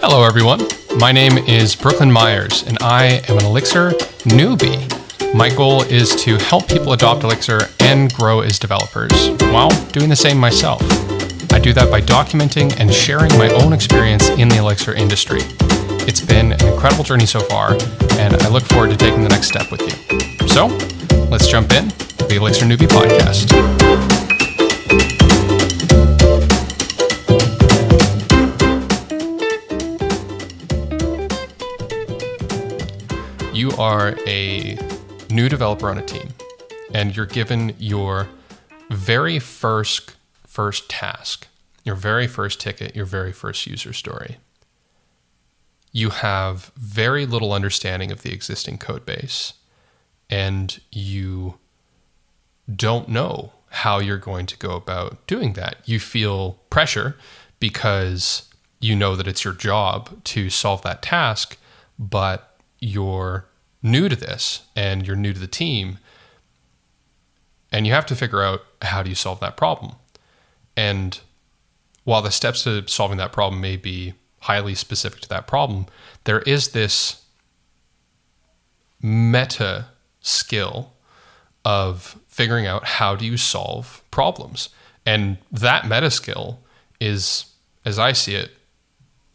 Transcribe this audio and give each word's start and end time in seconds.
Hello, 0.00 0.22
everyone. 0.22 0.60
My 0.96 1.10
name 1.10 1.38
is 1.38 1.74
Brooklin 1.74 2.10
Myers, 2.10 2.62
and 2.62 2.78
I 2.80 3.20
am 3.28 3.36
an 3.36 3.44
Elixir 3.44 3.90
newbie. 4.30 4.86
My 5.34 5.52
goal 5.52 5.82
is 5.82 6.14
to 6.22 6.36
help 6.36 6.68
people 6.68 6.92
adopt 6.92 7.24
Elixir 7.24 7.62
and 7.80 8.12
grow 8.14 8.40
as 8.40 8.60
developers 8.60 9.30
while 9.52 9.70
doing 9.90 10.08
the 10.08 10.14
same 10.16 10.38
myself. 10.38 10.80
I 11.52 11.58
do 11.58 11.72
that 11.72 11.90
by 11.90 12.00
documenting 12.00 12.78
and 12.78 12.94
sharing 12.94 13.36
my 13.38 13.50
own 13.50 13.72
experience 13.72 14.28
in 14.28 14.48
the 14.48 14.58
Elixir 14.58 14.94
industry. 14.94 15.40
It's 16.06 16.20
been 16.20 16.52
an 16.52 16.66
incredible 16.66 17.02
journey 17.02 17.26
so 17.26 17.40
far, 17.40 17.72
and 18.12 18.34
I 18.34 18.48
look 18.48 18.62
forward 18.64 18.90
to 18.90 18.96
taking 18.96 19.24
the 19.24 19.28
next 19.28 19.48
step 19.48 19.72
with 19.72 19.80
you. 19.82 20.48
So, 20.48 20.68
let's 21.28 21.48
jump 21.48 21.72
in 21.72 21.88
the 22.28 22.36
Elixir 22.36 22.66
Newbie 22.66 22.86
Podcast. 22.86 24.17
Are 33.78 34.14
a 34.26 34.78
new 35.30 35.48
developer 35.48 35.88
on 35.88 35.98
a 35.98 36.04
team, 36.04 36.28
and 36.92 37.16
you're 37.16 37.26
given 37.26 37.74
your 37.78 38.28
very 38.90 39.38
first 39.38 40.16
first 40.46 40.88
task, 40.90 41.46
your 41.84 41.94
very 41.94 42.26
first 42.26 42.60
ticket, 42.60 42.96
your 42.96 43.06
very 43.06 43.32
first 43.32 43.66
user 43.66 43.92
story 43.92 44.38
you 45.92 46.10
have 46.10 46.70
very 46.76 47.26
little 47.26 47.52
understanding 47.52 48.10
of 48.10 48.22
the 48.22 48.32
existing 48.32 48.78
code 48.78 49.04
base 49.04 49.54
and 50.28 50.80
you 50.92 51.58
don't 52.74 53.08
know 53.08 53.52
how 53.70 53.98
you're 53.98 54.18
going 54.18 54.46
to 54.46 54.56
go 54.58 54.72
about 54.72 55.26
doing 55.26 55.54
that. 55.54 55.76
You 55.84 55.98
feel 55.98 56.58
pressure 56.70 57.16
because 57.58 58.48
you 58.80 58.94
know 58.94 59.16
that 59.16 59.26
it's 59.26 59.44
your 59.44 59.54
job 59.54 60.22
to 60.24 60.50
solve 60.50 60.82
that 60.82 61.02
task, 61.02 61.56
but 61.98 62.56
you're 62.78 63.46
new 63.82 64.08
to 64.08 64.16
this 64.16 64.62
and 64.74 65.06
you're 65.06 65.16
new 65.16 65.32
to 65.32 65.40
the 65.40 65.46
team 65.46 65.98
and 67.70 67.86
you 67.86 67.92
have 67.92 68.06
to 68.06 68.16
figure 68.16 68.42
out 68.42 68.62
how 68.82 69.02
do 69.02 69.08
you 69.08 69.14
solve 69.14 69.40
that 69.40 69.56
problem. 69.56 69.94
And 70.76 71.20
while 72.04 72.22
the 72.22 72.30
steps 72.30 72.64
to 72.64 72.86
solving 72.88 73.18
that 73.18 73.32
problem 73.32 73.60
may 73.60 73.76
be 73.76 74.14
highly 74.40 74.74
specific 74.74 75.20
to 75.20 75.28
that 75.28 75.46
problem, 75.46 75.86
there 76.24 76.40
is 76.40 76.68
this 76.68 77.24
meta 79.02 79.86
skill 80.20 80.92
of 81.64 82.18
figuring 82.26 82.66
out 82.66 82.84
how 82.84 83.14
do 83.14 83.26
you 83.26 83.36
solve 83.36 84.02
problems. 84.10 84.70
And 85.04 85.38
that 85.52 85.86
meta 85.86 86.10
skill 86.10 86.60
is, 87.00 87.46
as 87.84 87.98
I 87.98 88.12
see 88.12 88.34
it, 88.34 88.52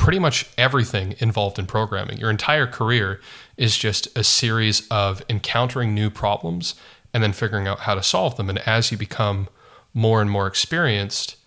pretty 0.04 0.20
much 0.20 0.46
everything 0.58 1.16
involved 1.20 1.58
in 1.58 1.66
programming. 1.66 2.18
Your 2.18 2.30
entire 2.30 2.68
career 2.68 3.22
is 3.56 3.78
just 3.78 4.06
a 4.18 4.24
series 4.26 4.86
of 4.90 5.24
encountering 5.30 5.96
new 5.96 6.10
problems 6.10 6.76
and 7.14 7.24
then 7.24 7.32
figuring 7.32 7.70
out 7.70 7.80
how 7.80 7.96
to 7.96 8.04
solve 8.04 8.36
them. 8.36 8.50
And 8.50 8.60
as 8.68 8.92
you 8.92 8.98
become 8.98 9.48
more 9.94 10.20
and 10.20 10.30
more 10.30 10.46
experienced, 10.46 11.38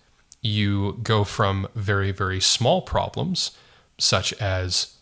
you 0.41 0.97
go 1.03 1.23
from 1.23 1.67
very, 1.75 2.11
very 2.11 2.39
small 2.39 2.81
problems, 2.81 3.51
such 3.99 4.33
as 4.41 4.95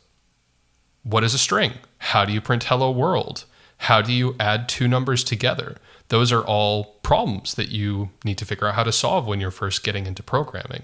what 1.04 1.24
is 1.24 1.34
a 1.34 1.38
string? 1.38 1.76
How 2.00 2.26
do 2.26 2.34
you 2.34 2.42
print 2.42 2.66
hello 2.66 2.92
world? 2.92 3.46
How 3.78 4.02
do 4.02 4.12
you 4.12 4.36
add 4.38 4.68
two 4.68 4.90
numbers 4.90 5.24
together? 5.24 5.78
Those 6.10 6.34
are 6.34 6.44
all 6.44 6.96
problems 7.04 7.54
that 7.54 7.70
you 7.70 8.10
need 8.26 8.38
to 8.40 8.46
figure 8.46 8.68
out 8.68 8.76
how 8.76 8.84
to 8.84 8.92
solve 8.92 9.26
when 9.26 9.40
you're 9.40 9.50
first 9.50 9.82
getting 9.82 10.06
into 10.08 10.24
programming. 10.24 10.84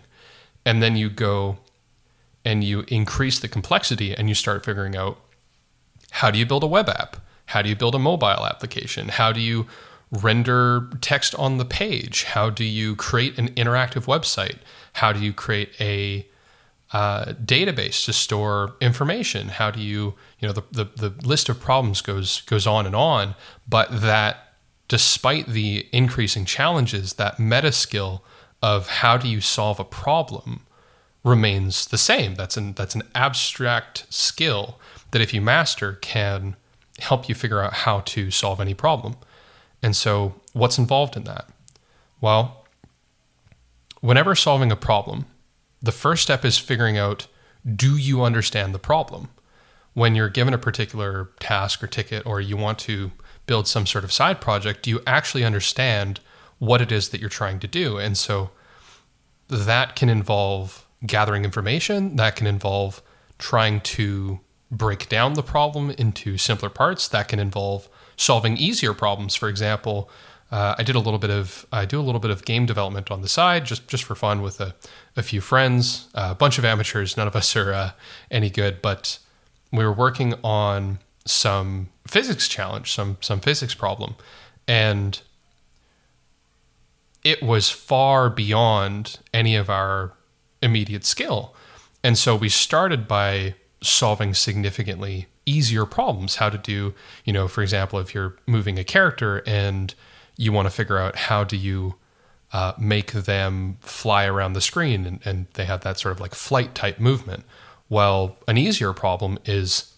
And 0.66 0.82
then 0.82 0.96
you 0.96 1.10
go 1.10 1.58
and 2.44 2.64
you 2.64 2.84
increase 2.88 3.40
the 3.40 3.48
complexity 3.48 4.16
and 4.16 4.30
you 4.30 4.36
start 4.36 4.66
figuring 4.66 4.96
out 4.96 5.20
how 6.12 6.32
do 6.32 6.40
you 6.40 6.46
build 6.46 6.64
a 6.64 6.68
web 6.68 6.90
app? 6.90 7.18
How 7.48 7.62
do 7.62 7.70
you 7.70 7.76
build 7.76 7.96
a 7.96 8.00
mobile 8.00 8.46
application? 8.46 9.10
How 9.10 9.32
do 9.32 9.40
you 9.40 9.68
render 10.12 10.90
text 11.02 11.36
on 11.36 11.58
the 11.58 11.66
page? 11.66 12.24
How 12.24 12.50
do 12.50 12.64
you 12.64 12.96
create 12.96 13.38
an 13.38 13.50
interactive 13.50 14.06
website? 14.06 14.58
How 14.94 15.14
do 15.14 15.20
you 15.20 15.34
create 15.34 15.70
a 15.80 16.28
uh, 16.92 17.34
database 17.34 18.06
to 18.06 18.14
store 18.14 18.76
information? 18.82 19.50
How 19.50 19.72
do 19.72 19.82
you, 19.82 20.16
you 20.40 20.48
know, 20.48 20.54
the, 20.54 20.64
the, 20.72 21.10
the 21.10 21.28
list 21.28 21.48
of 21.48 21.60
problems 21.60 22.02
goes 22.02 22.42
goes 22.42 22.68
on 22.68 22.86
and 22.86 22.96
on, 22.96 23.36
but 23.68 24.02
that 24.02 24.56
despite 24.90 25.48
the 25.48 25.88
increasing 25.94 26.44
challenges, 26.44 27.14
that 27.14 27.40
meta 27.40 27.72
skill 27.72 28.24
of 28.62 28.88
how 28.88 29.16
do 29.16 29.28
you 29.28 29.40
solve 29.40 29.80
a 29.80 29.86
problem 29.86 30.66
remains 31.24 31.88
the 31.88 31.98
same. 31.98 32.36
That's 32.36 32.58
an 32.58 32.74
that's 32.74 32.96
an 32.96 33.04
abstract 33.14 34.06
skill 34.10 34.80
that 35.12 35.22
if 35.22 35.34
you 35.34 35.42
master 35.42 35.94
can 36.02 36.56
help 37.00 37.28
you 37.28 37.36
figure 37.36 37.62
out 37.62 37.74
how 37.74 38.02
to 38.02 38.32
solve 38.32 38.60
any 38.60 38.74
problem. 38.74 39.16
And 39.84 39.96
so, 39.96 40.36
what's 40.54 40.78
involved 40.78 41.18
in 41.18 41.24
that? 41.24 41.50
Well, 42.20 42.66
whenever 44.00 44.36
solving 44.36 44.72
a 44.72 44.76
problem, 44.76 45.26
the 45.82 45.92
first 45.92 46.24
step 46.24 46.46
is 46.46 46.58
figuring 46.58 46.98
out 46.98 47.28
do 47.76 47.96
you 47.98 48.24
understand 48.24 48.74
the 48.74 48.80
problem? 48.80 49.30
When 49.94 50.16
you're 50.16 50.30
given 50.30 50.54
a 50.54 50.58
particular 50.58 51.30
task 51.40 51.84
or 51.84 51.88
ticket, 51.88 52.26
or 52.26 52.40
you 52.42 52.58
want 52.58 52.80
to 52.80 53.12
build 53.46 53.68
some 53.68 53.86
sort 53.86 54.04
of 54.04 54.12
side 54.12 54.40
project, 54.40 54.84
do 54.84 54.90
you 54.90 55.02
actually 55.06 55.44
understand 55.44 56.20
what 56.60 56.82
it 56.82 56.92
is 56.92 57.10
that 57.10 57.20
you're 57.20 57.30
trying 57.30 57.60
to 57.60 57.68
do? 57.68 57.98
And 57.98 58.18
so 58.18 58.52
that 59.48 59.96
can 59.96 60.10
involve 60.10 60.86
gathering 61.06 61.44
information, 61.44 62.16
that 62.16 62.36
can 62.36 62.48
involve 62.48 63.02
trying 63.38 63.82
to 63.82 64.40
break 64.70 65.10
down 65.10 65.34
the 65.34 65.44
problem 65.44 65.92
into 65.92 66.38
simpler 66.38 66.70
parts, 66.70 67.08
that 67.08 67.28
can 67.28 67.40
involve 67.40 67.90
solving 68.16 68.58
easier 68.58 68.94
problems. 68.94 69.36
For 69.36 69.50
example, 69.50 70.10
uh, 70.52 70.76
I 70.78 70.84
did 70.84 70.96
a 70.96 71.00
little 71.00 71.20
bit 71.20 71.30
of 71.30 71.66
I 71.72 71.86
do 71.86 72.00
a 72.00 72.04
little 72.04 72.20
bit 72.20 72.32
of 72.32 72.46
game 72.46 72.66
development 72.66 73.10
on 73.10 73.22
the 73.22 73.30
side 73.30 73.66
just 73.66 73.88
just 73.88 74.04
for 74.04 74.16
fun 74.16 74.42
with 74.42 74.60
a, 74.60 74.76
a 75.16 75.24
few 75.24 75.42
friends, 75.42 76.10
uh, 76.14 76.30
a 76.32 76.36
bunch 76.36 76.58
of 76.58 76.66
amateurs. 76.66 77.18
None 77.18 77.28
of 77.28 77.36
us 77.36 77.56
are 77.56 77.74
uh, 77.74 77.92
any 78.30 78.50
good, 78.50 78.82
but 78.82 79.18
we 79.72 79.84
were 79.84 79.94
working 79.94 80.34
on 80.44 81.00
some 81.26 81.90
physics 82.06 82.48
challenge, 82.48 82.92
some 82.92 83.18
some 83.22 83.40
physics 83.40 83.74
problem, 83.74 84.16
and 84.68 85.22
it 87.24 87.42
was 87.42 87.70
far 87.70 88.30
beyond 88.30 89.20
any 89.34 89.56
of 89.56 89.70
our 89.70 90.14
immediate 90.62 91.06
skill. 91.06 91.56
And 92.04 92.18
so 92.18 92.36
we 92.36 92.50
started 92.50 93.08
by 93.08 93.56
solving 93.82 94.34
significantly 94.34 95.28
easier 95.46 95.86
problems. 95.86 96.36
How 96.38 96.50
to 96.50 96.58
do, 96.58 96.94
you 97.26 97.34
know, 97.34 97.48
for 97.48 97.62
example, 97.62 98.00
if 98.00 98.14
you're 98.14 98.36
moving 98.48 98.78
a 98.78 98.84
character 98.84 99.44
and 99.46 99.94
you 100.38 100.52
want 100.52 100.68
to 100.68 100.70
figure 100.70 100.98
out 100.98 101.16
how 101.16 101.44
do 101.44 101.58
you 101.58 101.96
uh, 102.54 102.74
make 102.78 103.12
them 103.12 103.78
fly 103.82 104.26
around 104.26 104.54
the 104.54 104.62
screen 104.62 105.06
and, 105.06 105.20
and 105.24 105.48
they 105.54 105.66
have 105.66 105.82
that 105.82 105.98
sort 105.98 106.12
of 106.12 106.20
like 106.20 106.36
flight 106.36 106.76
type 106.76 107.00
movement. 107.00 107.44
Well, 107.90 108.38
an 108.48 108.58
easier 108.58 108.94
problem 108.94 109.40
is 109.46 109.94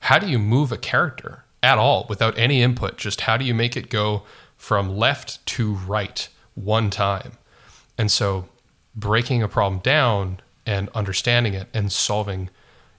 how 0.00 0.18
do 0.18 0.28
you 0.28 0.38
move 0.38 0.72
a 0.72 0.78
character 0.78 1.44
at 1.62 1.78
all 1.78 2.06
without 2.08 2.38
any 2.38 2.62
input? 2.62 2.96
Just 2.96 3.22
how 3.22 3.36
do 3.36 3.44
you 3.44 3.54
make 3.54 3.76
it 3.76 3.90
go 3.90 4.22
from 4.56 4.96
left 4.96 5.44
to 5.46 5.74
right 5.74 6.28
one 6.54 6.90
time? 6.90 7.32
And 7.96 8.10
so 8.10 8.48
breaking 8.94 9.42
a 9.42 9.48
problem 9.48 9.80
down 9.80 10.40
and 10.66 10.88
understanding 10.90 11.54
it 11.54 11.68
and 11.72 11.90
solving 11.90 12.50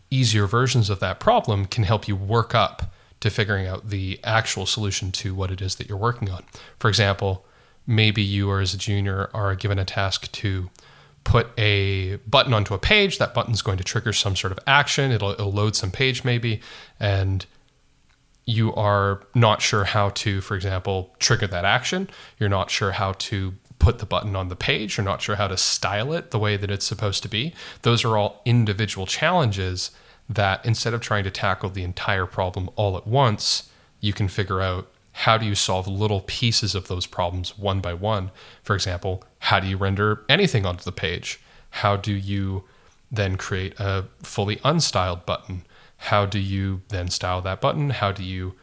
easier 0.09 0.45
versions 0.45 0.89
of 0.89 0.99
that 0.99 1.19
problem 1.19 1.65
can 1.65 1.83
help 1.83 2.07
you 2.07 2.15
work 2.15 2.53
up 2.53 2.93
to 3.21 3.29
figuring 3.29 3.67
out 3.67 3.89
the 3.89 4.19
actual 4.23 4.65
solution 4.65 5.11
to 5.11 5.33
what 5.33 5.51
it 5.51 5.61
is 5.61 5.75
that 5.75 5.87
you're 5.87 5.97
working 5.97 6.29
on. 6.29 6.43
For 6.79 6.89
example, 6.89 7.45
maybe 7.87 8.21
you 8.21 8.49
or 8.49 8.59
as 8.59 8.73
a 8.73 8.77
junior 8.77 9.29
are 9.33 9.55
given 9.55 9.79
a 9.79 9.85
task 9.85 10.31
to 10.31 10.69
put 11.23 11.47
a 11.57 12.15
button 12.27 12.53
onto 12.53 12.73
a 12.73 12.79
page. 12.79 13.19
That 13.19 13.33
button's 13.33 13.61
going 13.61 13.77
to 13.77 13.83
trigger 13.83 14.11
some 14.11 14.35
sort 14.35 14.51
of 14.51 14.59
action. 14.65 15.11
It'll, 15.11 15.31
it'll 15.31 15.51
load 15.51 15.75
some 15.75 15.91
page 15.91 16.23
maybe, 16.23 16.61
and 16.99 17.45
you 18.45 18.73
are 18.73 19.21
not 19.35 19.61
sure 19.61 19.83
how 19.83 20.09
to, 20.09 20.41
for 20.41 20.55
example, 20.55 21.15
trigger 21.19 21.47
that 21.47 21.63
action. 21.63 22.09
You're 22.39 22.49
not 22.49 22.71
sure 22.71 22.91
how 22.91 23.13
to 23.13 23.53
put 23.81 23.97
the 23.97 24.05
button 24.05 24.35
on 24.35 24.47
the 24.47 24.55
page. 24.55 24.95
You're 24.95 25.03
not 25.03 25.23
sure 25.23 25.37
how 25.37 25.47
to 25.47 25.57
style 25.57 26.13
it 26.13 26.29
the 26.29 26.37
way 26.37 26.55
that 26.55 26.69
it's 26.69 26.85
supposed 26.85 27.23
to 27.23 27.29
be. 27.29 27.51
Those 27.81 28.05
are 28.05 28.15
all 28.15 28.39
individual 28.45 29.07
challenges 29.07 29.89
that 30.29 30.63
instead 30.63 30.93
of 30.93 31.01
trying 31.01 31.23
to 31.23 31.31
tackle 31.31 31.69
the 31.69 31.83
entire 31.83 32.27
problem 32.27 32.69
all 32.75 32.95
at 32.95 33.07
once, 33.07 33.69
you 33.99 34.13
can 34.13 34.27
figure 34.27 34.61
out 34.61 34.87
how 35.13 35.35
do 35.35 35.47
you 35.47 35.55
solve 35.55 35.87
little 35.87 36.21
pieces 36.21 36.75
of 36.75 36.87
those 36.87 37.07
problems 37.07 37.57
one 37.57 37.81
by 37.81 37.95
one. 37.95 38.29
For 38.61 38.75
example, 38.75 39.23
how 39.39 39.59
do 39.59 39.67
you 39.67 39.77
render 39.77 40.23
anything 40.29 40.63
onto 40.63 40.83
the 40.83 40.91
page? 40.91 41.39
How 41.71 41.95
do 41.95 42.13
you 42.13 42.65
then 43.11 43.35
create 43.35 43.73
a 43.79 44.05
fully 44.21 44.57
unstyled 44.57 45.25
button? 45.25 45.63
How 45.97 46.27
do 46.27 46.37
you 46.37 46.81
then 46.89 47.09
style 47.09 47.41
that 47.41 47.59
button? 47.61 47.89
How 47.89 48.11
do 48.11 48.23
you 48.23 48.53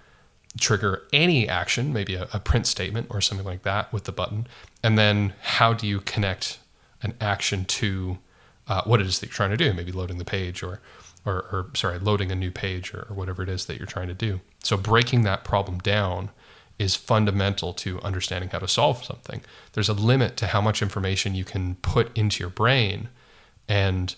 trigger 0.58 1.02
any 1.12 1.48
action, 1.48 1.92
maybe 1.92 2.14
a, 2.14 2.28
a 2.32 2.40
print 2.40 2.66
statement 2.66 3.08
or 3.10 3.20
something 3.20 3.46
like 3.46 3.62
that 3.62 3.92
with 3.92 4.04
the 4.04 4.12
button? 4.12 4.46
And 4.82 4.98
then 4.98 5.34
how 5.42 5.72
do 5.72 5.86
you 5.86 6.00
connect 6.00 6.58
an 7.02 7.14
action 7.20 7.64
to 7.64 8.18
uh, 8.66 8.82
what 8.84 9.00
it 9.00 9.06
is 9.06 9.18
that 9.18 9.26
you're 9.26 9.34
trying 9.34 9.50
to 9.50 9.56
do, 9.56 9.72
maybe 9.72 9.92
loading 9.92 10.18
the 10.18 10.24
page 10.24 10.62
or, 10.62 10.80
or, 11.24 11.34
or 11.52 11.70
sorry, 11.74 11.98
loading 11.98 12.30
a 12.30 12.36
new 12.36 12.50
page 12.50 12.92
or, 12.92 13.06
or 13.08 13.14
whatever 13.14 13.42
it 13.42 13.48
is 13.48 13.66
that 13.66 13.78
you're 13.78 13.86
trying 13.86 14.08
to 14.08 14.14
do. 14.14 14.40
So 14.62 14.76
breaking 14.76 15.22
that 15.22 15.44
problem 15.44 15.78
down 15.78 16.30
is 16.78 16.94
fundamental 16.94 17.72
to 17.74 18.00
understanding 18.02 18.50
how 18.50 18.58
to 18.60 18.68
solve 18.68 19.04
something. 19.04 19.40
There's 19.72 19.88
a 19.88 19.94
limit 19.94 20.36
to 20.38 20.46
how 20.48 20.60
much 20.60 20.80
information 20.82 21.34
you 21.34 21.44
can 21.44 21.74
put 21.76 22.16
into 22.16 22.40
your 22.40 22.50
brain, 22.50 23.08
and 23.68 24.14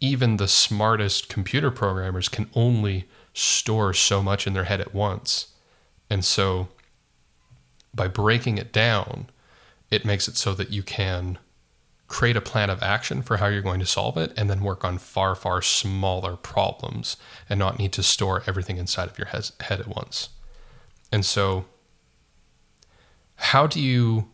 even 0.00 0.36
the 0.36 0.48
smartest 0.48 1.28
computer 1.28 1.70
programmers 1.70 2.28
can 2.28 2.48
only 2.54 3.06
store 3.34 3.92
so 3.92 4.22
much 4.22 4.46
in 4.46 4.54
their 4.54 4.64
head 4.64 4.80
at 4.80 4.94
once. 4.94 5.48
And 6.10 6.24
so 6.24 6.68
by 7.94 8.08
breaking 8.08 8.58
it 8.58 8.72
down, 8.72 9.28
it 9.90 10.04
makes 10.04 10.28
it 10.28 10.36
so 10.36 10.54
that 10.54 10.70
you 10.70 10.82
can 10.82 11.38
create 12.06 12.36
a 12.36 12.40
plan 12.40 12.70
of 12.70 12.82
action 12.82 13.20
for 13.20 13.36
how 13.36 13.46
you're 13.46 13.60
going 13.60 13.80
to 13.80 13.86
solve 13.86 14.16
it 14.16 14.32
and 14.36 14.48
then 14.48 14.62
work 14.62 14.82
on 14.82 14.96
far, 14.96 15.34
far 15.34 15.60
smaller 15.60 16.36
problems 16.36 17.16
and 17.48 17.58
not 17.58 17.78
need 17.78 17.92
to 17.92 18.02
store 18.02 18.42
everything 18.46 18.78
inside 18.78 19.08
of 19.08 19.18
your 19.18 19.26
head 19.26 19.52
at 19.80 19.86
once. 19.86 20.30
And 21.12 21.24
so, 21.24 21.66
how 23.36 23.66
do 23.66 23.80
you, 23.80 24.28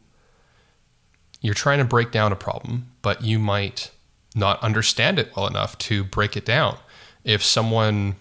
you're 1.41 1.53
trying 1.53 1.79
to 1.79 1.85
break 1.85 2.11
down 2.11 2.33
a 2.33 2.37
problem, 2.37 2.93
but 3.03 3.23
you 3.23 3.39
might 3.39 3.91
not 4.35 4.63
understand 4.63 5.19
it 5.19 5.35
well 5.37 5.47
enough 5.47 5.77
to 5.79 6.05
break 6.05 6.37
it 6.37 6.45
down. 6.45 6.79
If 7.23 7.43
someone 7.43 8.17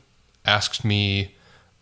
asks 0.45 0.83
me, 0.83 1.35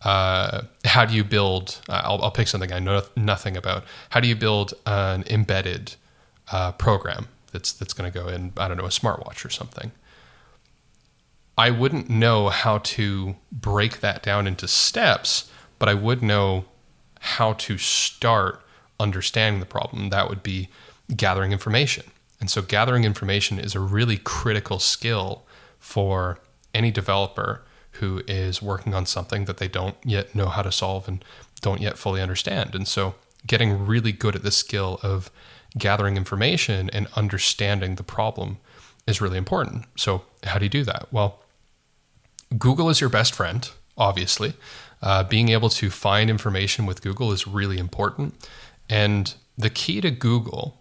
uh, 0.04 0.62
how 0.84 1.04
do 1.04 1.14
you 1.14 1.24
build? 1.24 1.80
Uh, 1.88 2.02
I'll, 2.04 2.22
I'll, 2.22 2.30
pick 2.30 2.48
something 2.48 2.72
I 2.72 2.80
know 2.80 3.02
nothing 3.16 3.56
about. 3.56 3.84
How 4.10 4.20
do 4.20 4.26
you 4.26 4.34
build 4.34 4.74
an 4.84 5.24
embedded 5.30 5.94
uh, 6.50 6.72
program 6.72 7.28
that's 7.52 7.72
that's 7.72 7.92
going 7.92 8.10
to 8.10 8.18
go 8.18 8.28
in? 8.28 8.52
I 8.56 8.66
don't 8.68 8.76
know 8.76 8.84
a 8.84 8.88
smartwatch 8.88 9.44
or 9.44 9.50
something. 9.50 9.92
I 11.56 11.70
wouldn't 11.70 12.10
know 12.10 12.48
how 12.48 12.78
to 12.78 13.36
break 13.52 14.00
that 14.00 14.22
down 14.22 14.46
into 14.46 14.66
steps, 14.66 15.50
but 15.78 15.88
I 15.88 15.94
would 15.94 16.22
know 16.22 16.64
how 17.20 17.52
to 17.52 17.78
start 17.78 18.60
understanding 18.98 19.60
the 19.60 19.66
problem. 19.66 20.10
That 20.10 20.28
would 20.28 20.42
be 20.42 20.68
gathering 21.14 21.52
information. 21.52 22.06
And 22.40 22.50
so, 22.50 22.60
gathering 22.60 23.04
information 23.04 23.60
is 23.60 23.76
a 23.76 23.80
really 23.80 24.16
critical 24.16 24.80
skill 24.80 25.44
for 25.78 26.40
any 26.74 26.90
developer 26.90 27.62
who 27.92 28.22
is 28.26 28.62
working 28.62 28.94
on 28.94 29.06
something 29.06 29.44
that 29.44 29.58
they 29.58 29.68
don't 29.68 29.96
yet 30.04 30.34
know 30.34 30.46
how 30.46 30.62
to 30.62 30.72
solve 30.72 31.08
and 31.08 31.24
don't 31.60 31.80
yet 31.80 31.98
fully 31.98 32.20
understand. 32.20 32.74
And 32.74 32.86
so, 32.88 33.14
getting 33.46 33.86
really 33.86 34.12
good 34.12 34.36
at 34.36 34.42
the 34.42 34.50
skill 34.50 35.00
of 35.02 35.30
gathering 35.76 36.16
information 36.16 36.90
and 36.90 37.08
understanding 37.16 37.96
the 37.96 38.02
problem 38.02 38.58
is 39.06 39.20
really 39.20 39.38
important. 39.38 39.84
So, 39.96 40.22
how 40.44 40.58
do 40.58 40.64
you 40.64 40.70
do 40.70 40.84
that? 40.84 41.08
Well, 41.10 41.40
Google 42.58 42.88
is 42.88 43.00
your 43.00 43.10
best 43.10 43.34
friend, 43.34 43.68
obviously. 43.96 44.54
Uh, 45.00 45.24
being 45.24 45.48
able 45.48 45.68
to 45.68 45.90
find 45.90 46.30
information 46.30 46.86
with 46.86 47.02
Google 47.02 47.32
is 47.32 47.46
really 47.46 47.78
important. 47.78 48.34
And 48.88 49.34
the 49.58 49.70
key 49.70 50.00
to 50.00 50.10
Google 50.10 50.80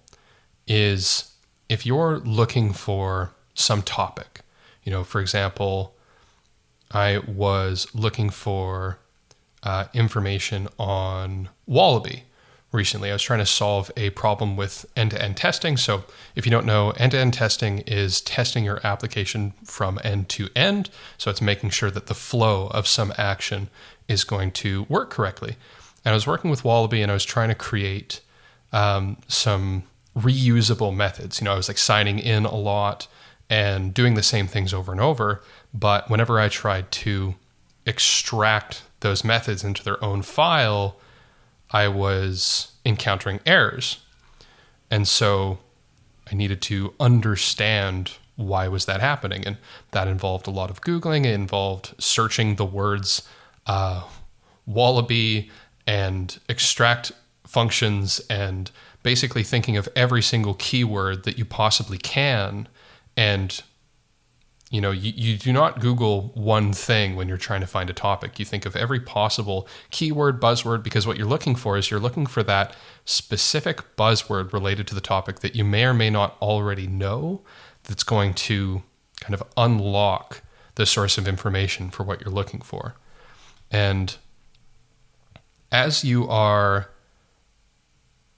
is 0.67 1.33
if 1.69 1.85
you're 1.85 2.19
looking 2.19 2.73
for 2.73 3.33
some 3.53 3.81
topic, 3.81 4.41
you 4.83 4.91
know, 4.91 5.03
for 5.03 5.21
example, 5.21 5.95
I 6.93 7.19
was 7.19 7.87
looking 7.93 8.29
for 8.29 8.99
uh, 9.63 9.85
information 9.93 10.67
on 10.77 11.49
Wallaby 11.65 12.23
recently. 12.71 13.09
I 13.09 13.13
was 13.13 13.21
trying 13.21 13.39
to 13.39 13.45
solve 13.45 13.91
a 13.97 14.09
problem 14.11 14.55
with 14.55 14.85
end 14.95 15.11
to 15.11 15.21
end 15.21 15.37
testing. 15.37 15.77
So, 15.77 16.03
if 16.35 16.45
you 16.45 16.51
don't 16.51 16.65
know, 16.65 16.91
end 16.91 17.11
to 17.11 17.19
end 17.19 17.33
testing 17.33 17.79
is 17.79 18.21
testing 18.21 18.63
your 18.63 18.85
application 18.85 19.53
from 19.63 19.99
end 20.03 20.29
to 20.29 20.49
end. 20.55 20.89
So, 21.17 21.29
it's 21.29 21.41
making 21.41 21.71
sure 21.71 21.91
that 21.91 22.07
the 22.07 22.13
flow 22.13 22.67
of 22.67 22.87
some 22.87 23.13
action 23.17 23.69
is 24.07 24.23
going 24.23 24.51
to 24.51 24.83
work 24.83 25.09
correctly. 25.09 25.55
And 26.03 26.11
I 26.11 26.15
was 26.15 26.27
working 26.27 26.49
with 26.49 26.63
Wallaby 26.63 27.01
and 27.01 27.11
I 27.11 27.13
was 27.13 27.25
trying 27.25 27.49
to 27.49 27.55
create 27.55 28.21
um, 28.73 29.17
some 29.27 29.83
reusable 30.17 30.95
methods. 30.95 31.39
You 31.39 31.45
know, 31.45 31.53
I 31.53 31.57
was 31.57 31.67
like 31.67 31.77
signing 31.77 32.19
in 32.19 32.45
a 32.45 32.55
lot 32.55 33.07
and 33.49 33.93
doing 33.93 34.15
the 34.15 34.23
same 34.23 34.47
things 34.47 34.73
over 34.73 34.91
and 34.91 35.01
over. 35.01 35.43
But 35.73 36.09
whenever 36.09 36.39
I 36.39 36.49
tried 36.49 36.91
to 36.91 37.35
extract 37.85 38.83
those 38.99 39.23
methods 39.23 39.63
into 39.63 39.83
their 39.83 40.03
own 40.03 40.21
file, 40.21 40.97
I 41.71 41.87
was 41.87 42.73
encountering 42.85 43.39
errors. 43.45 43.99
And 44.89 45.07
so 45.07 45.59
I 46.31 46.35
needed 46.35 46.61
to 46.63 46.93
understand 46.99 48.13
why 48.35 48.67
was 48.67 48.85
that 48.85 49.01
happening 49.01 49.45
and 49.45 49.57
that 49.91 50.07
involved 50.07 50.47
a 50.47 50.51
lot 50.51 50.69
of 50.69 50.81
googling 50.81 51.25
it 51.25 51.33
involved 51.33 51.93
searching 51.99 52.55
the 52.55 52.65
words 52.65 53.27
uh, 53.67 54.03
wallaby 54.65 55.49
and 55.85 56.39
extract 56.49 57.11
functions 57.45 58.21
and 58.29 58.71
basically 59.03 59.43
thinking 59.43 59.77
of 59.77 59.87
every 59.95 60.21
single 60.21 60.53
keyword 60.55 61.23
that 61.23 61.37
you 61.37 61.45
possibly 61.45 61.97
can 61.97 62.67
and 63.17 63.61
you 64.71 64.81
know 64.81 64.89
you, 64.89 65.13
you 65.15 65.37
do 65.37 65.53
not 65.53 65.79
google 65.79 66.31
one 66.33 66.73
thing 66.73 67.15
when 67.15 67.27
you're 67.27 67.37
trying 67.37 67.61
to 67.61 67.67
find 67.67 67.89
a 67.89 67.93
topic 67.93 68.39
you 68.39 68.45
think 68.45 68.65
of 68.65 68.75
every 68.75 68.99
possible 68.99 69.67
keyword 69.91 70.41
buzzword 70.41 70.81
because 70.81 71.05
what 71.05 71.17
you're 71.17 71.27
looking 71.27 71.55
for 71.55 71.77
is 71.77 71.91
you're 71.91 71.99
looking 71.99 72.25
for 72.25 72.41
that 72.41 72.75
specific 73.05 73.95
buzzword 73.95 74.51
related 74.51 74.87
to 74.87 74.95
the 74.95 75.01
topic 75.01 75.39
that 75.41 75.55
you 75.55 75.63
may 75.63 75.83
or 75.83 75.93
may 75.93 76.09
not 76.09 76.35
already 76.41 76.87
know 76.87 77.41
that's 77.83 78.03
going 78.03 78.33
to 78.33 78.81
kind 79.19 79.35
of 79.35 79.43
unlock 79.57 80.41
the 80.75 80.85
source 80.85 81.17
of 81.17 81.27
information 81.27 81.91
for 81.91 82.03
what 82.03 82.21
you're 82.21 82.33
looking 82.33 82.61
for 82.61 82.95
and 83.69 84.17
as 85.71 86.03
you 86.03 86.27
are 86.27 86.89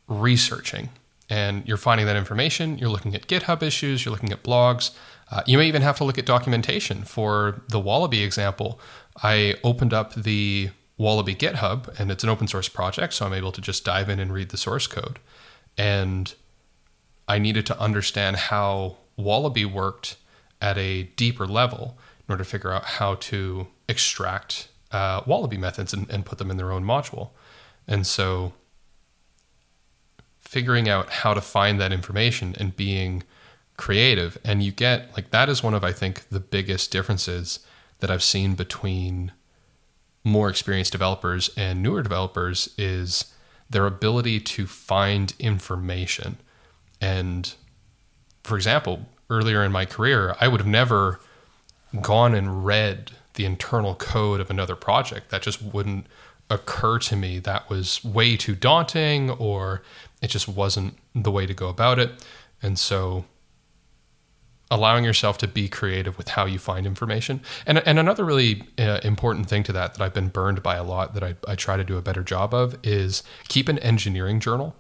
researching 0.08 0.90
and 1.30 1.68
you're 1.68 1.78
finding 1.78 2.06
that 2.06 2.16
information. 2.16 2.78
You're 2.78 2.90
looking 2.90 3.16
at 3.16 3.28
GitHub 3.28 3.64
issues, 3.64 4.06
you're 4.06 4.12
looking 4.12 4.32
at 4.32 4.44
blogs. 4.44 4.92
Uh, 5.34 5.42
you 5.48 5.58
may 5.58 5.68
even 5.68 5.82
have 5.82 5.98
to 5.98 6.04
look 6.04 6.20
at 6.20 6.28
documentation. 6.28 7.02
For 7.02 7.64
the 7.68 7.80
Wallaby 7.80 8.22
example, 8.22 8.80
I 9.24 9.56
opened 9.64 9.92
up 9.92 10.14
the 10.14 10.70
Wallaby 10.98 11.34
GitHub, 11.34 12.00
and 12.00 12.12
it's 12.12 12.24
an 12.24 12.30
open 12.30 12.48
source 12.48 12.70
project, 12.70 13.16
so 13.16 13.26
I'm 13.26 13.34
able 13.34 13.52
to 13.54 13.60
just 13.60 13.84
dive 13.84 14.10
in 14.10 14.20
and 14.20 14.32
read 14.32 14.50
the 14.50 14.58
source 14.58 14.86
code. 14.86 15.18
And 15.76 16.36
I 17.28 17.40
needed 17.40 17.66
to 17.66 17.80
understand 17.80 18.36
how 18.36 18.98
Wallaby 19.18 19.66
worked 19.66 20.18
at 20.62 20.78
a 20.78 21.04
deeper 21.16 21.48
level 21.48 21.98
in 22.28 22.34
order 22.34 22.44
to 22.44 22.50
figure 22.50 22.72
out 22.72 22.86
how 22.86 23.16
to 23.16 23.66
extract 23.90 24.68
uh, 24.92 25.22
Wallaby 25.26 25.58
methods 25.58 25.94
and, 25.94 26.08
and 26.12 26.28
put 26.28 26.38
them 26.38 26.52
in 26.52 26.58
their 26.58 26.72
own 26.72 26.86
module. 26.86 27.32
And 27.88 28.06
so 28.06 28.54
figuring 30.40 30.88
out 30.88 31.10
how 31.10 31.34
to 31.34 31.42
find 31.42 31.82
that 31.82 31.92
information 31.92 32.56
and 32.60 32.76
being 32.76 33.24
creative. 33.78 34.38
And 34.44 34.64
you 34.64 34.72
get 34.72 35.14
like 35.14 35.32
that 35.32 35.50
is 35.50 35.64
one 35.64 35.74
of 35.74 35.84
I 35.84 35.92
think 35.92 36.30
the 36.30 36.40
biggest 36.40 36.92
differences 36.92 37.60
that 38.00 38.12
I've 38.12 38.24
seen 38.24 38.56
between 38.56 39.32
more 40.24 40.50
experienced 40.50 40.92
developers 40.92 41.50
and 41.58 41.82
newer 41.82 42.02
developers 42.02 42.74
is 42.78 43.34
their 43.70 43.86
ability 43.86 44.40
to 44.40 44.66
find 44.66 45.34
information. 45.40 46.38
And 47.02 47.54
for 48.44 48.56
example, 48.56 49.08
earlier 49.30 49.64
in 49.64 49.72
my 49.72 49.86
career, 49.86 50.36
I 50.40 50.48
would 50.48 50.60
have 50.60 50.68
never 50.68 51.20
gone 52.02 52.34
and 52.34 52.66
read 52.66 53.12
the 53.34 53.46
internal 53.46 53.96
code 53.96 54.40
of 54.40 54.50
another 54.50 54.76
project. 54.76 55.30
That 55.30 55.42
just 55.42 55.62
wouldn't 55.62 56.08
occur 56.50 57.00
to 57.00 57.16
me. 57.16 57.40
That 57.40 57.70
was 57.70 58.04
way 58.04 58.38
too 58.38 58.56
daunting 58.56 59.32
or 59.32 59.82
it 60.22 60.28
just 60.28 60.48
wasn't 60.48 60.98
the 61.16 61.32
way 61.32 61.46
to 61.46 61.54
go 61.54 61.68
about 61.68 62.00
it. 62.00 62.26
And 62.62 62.78
so 62.78 63.26
allowing 64.72 65.04
yourself 65.04 65.38
to 65.38 65.48
be 65.48 65.68
creative 65.68 66.18
with 66.18 66.30
how 66.30 66.46
you 66.46 66.58
find 66.58 66.86
information. 66.86 67.42
And, 67.66 67.80
and 67.86 68.00
another 68.00 68.26
really 68.26 68.64
uh, 68.80 69.00
important 69.04 69.48
thing 69.48 69.64
to 69.64 69.74
that 69.74 69.94
that 69.94 70.02
I've 70.02 70.14
been 70.14 70.30
burned 70.30 70.64
by 70.64 70.76
a 70.76 70.84
lot 70.84 71.14
that 71.14 71.24
I, 71.24 71.36
I 71.48 71.56
try 71.56 71.78
to 71.78 71.84
do 71.84 71.98
a 71.98 72.02
better 72.02 72.24
job 72.24 72.54
of 72.54 72.76
is 72.84 73.24
keep 73.48 73.70
an 73.70 73.80
engineering 73.80 74.40
journal. 74.40 74.76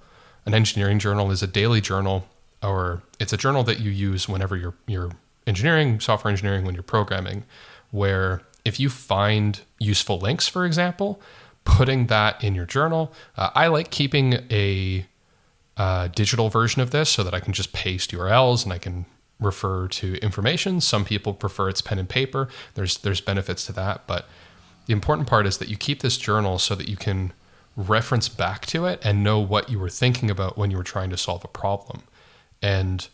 An 0.45 0.53
engineering 0.53 0.99
journal 0.99 1.31
is 1.31 1.43
a 1.43 1.47
daily 1.47 1.81
journal 1.81 2.27
or 2.61 3.03
it's 3.19 3.33
a 3.33 3.37
journal 3.37 3.63
that 3.63 3.79
you 3.79 3.91
use 3.91 4.27
whenever 4.27 4.55
you're, 4.55 4.73
you're 4.87 5.11
engineering, 5.45 5.99
software 5.99 6.31
engineering, 6.31 6.65
when 6.65 6.73
you're 6.73 6.83
programming, 6.83 7.43
where 7.91 8.41
if 8.65 8.79
you 8.79 8.89
find 8.89 9.61
useful 9.79 10.17
links, 10.17 10.47
for 10.47 10.65
example, 10.65 11.21
putting 11.65 12.07
that 12.07 12.43
in 12.43 12.55
your 12.55 12.65
journal. 12.65 13.13
Uh, 13.37 13.49
I 13.55 13.67
like 13.67 13.91
keeping 13.91 14.33
a 14.51 15.05
uh, 15.77 16.07
digital 16.09 16.49
version 16.49 16.81
of 16.81 16.91
this 16.91 17.09
so 17.09 17.23
that 17.23 17.33
I 17.33 17.39
can 17.39 17.53
just 17.53 17.73
paste 17.73 18.11
URLs 18.11 18.63
and 18.63 18.73
I 18.73 18.77
can 18.77 19.05
refer 19.43 19.87
to 19.87 20.15
information. 20.15 20.81
Some 20.81 21.05
people 21.05 21.33
prefer 21.33 21.69
it's 21.69 21.81
pen 21.81 21.99
and 21.99 22.09
paper. 22.09 22.49
There's 22.75 22.97
there's 22.97 23.21
benefits 23.21 23.65
to 23.67 23.73
that, 23.73 24.07
but 24.07 24.27
the 24.85 24.93
important 24.93 25.27
part 25.27 25.45
is 25.45 25.57
that 25.59 25.69
you 25.69 25.77
keep 25.77 26.01
this 26.01 26.17
journal 26.17 26.59
so 26.59 26.75
that 26.75 26.89
you 26.89 26.97
can 26.97 27.33
reference 27.75 28.29
back 28.29 28.65
to 28.67 28.85
it 28.85 28.99
and 29.03 29.23
know 29.23 29.39
what 29.39 29.69
you 29.69 29.79
were 29.79 29.89
thinking 29.89 30.29
about 30.29 30.57
when 30.57 30.69
you 30.71 30.77
were 30.77 30.83
trying 30.83 31.09
to 31.09 31.17
solve 31.17 31.43
a 31.43 31.47
problem. 31.47 32.03
And 32.61 33.07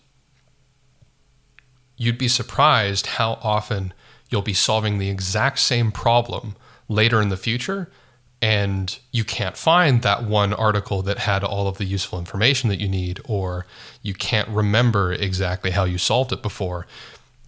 you'd 1.95 2.17
be 2.17 2.27
surprised 2.27 3.05
how 3.05 3.33
often 3.43 3.93
you'll 4.29 4.41
be 4.41 4.53
solving 4.53 4.97
the 4.97 5.09
exact 5.09 5.59
same 5.59 5.91
problem 5.91 6.55
later 6.87 7.21
in 7.21 7.29
the 7.29 7.37
future 7.37 7.89
and 8.41 8.97
you 9.11 9.25
can't 9.25 9.57
find 9.57 10.01
that 10.01 10.23
one 10.23 10.53
article 10.53 11.01
that 11.01 11.19
had 11.19 11.43
all 11.43 11.67
of 11.67 11.77
the 11.77 11.85
useful 11.85 12.19
information 12.19 12.69
that 12.69 12.79
you 12.79 12.87
need, 12.87 13.19
or 13.25 13.65
you 14.01 14.13
can't 14.13 14.47
remember 14.47 15.11
exactly 15.11 15.71
how 15.71 15.83
you 15.83 15.97
solved 15.97 16.31
it 16.31 16.41
before. 16.41 16.87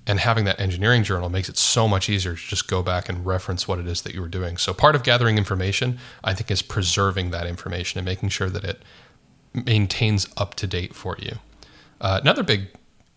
And 0.05 0.19
having 0.19 0.45
that 0.45 0.59
engineering 0.59 1.03
journal 1.03 1.29
makes 1.29 1.47
it 1.47 1.57
so 1.57 1.87
much 1.87 2.09
easier 2.09 2.35
to 2.35 2.41
just 2.41 2.67
go 2.67 2.81
back 2.81 3.07
and 3.07 3.25
reference 3.25 3.67
what 3.67 3.79
it 3.79 3.87
is 3.87 4.01
that 4.01 4.13
you 4.13 4.21
were 4.21 4.27
doing. 4.27 4.57
So, 4.57 4.73
part 4.73 4.95
of 4.95 5.03
gathering 5.03 5.37
information, 5.37 5.99
I 6.23 6.33
think, 6.33 6.49
is 6.51 6.61
preserving 6.61 7.29
that 7.31 7.45
information 7.45 7.99
and 7.99 8.05
making 8.05 8.29
sure 8.29 8.49
that 8.49 8.63
it 8.63 8.81
maintains 9.53 10.27
up 10.35 10.55
to 10.55 10.67
date 10.67 10.95
for 10.95 11.15
you. 11.19 11.37
Uh, 12.01 12.19
another 12.21 12.41
big 12.41 12.67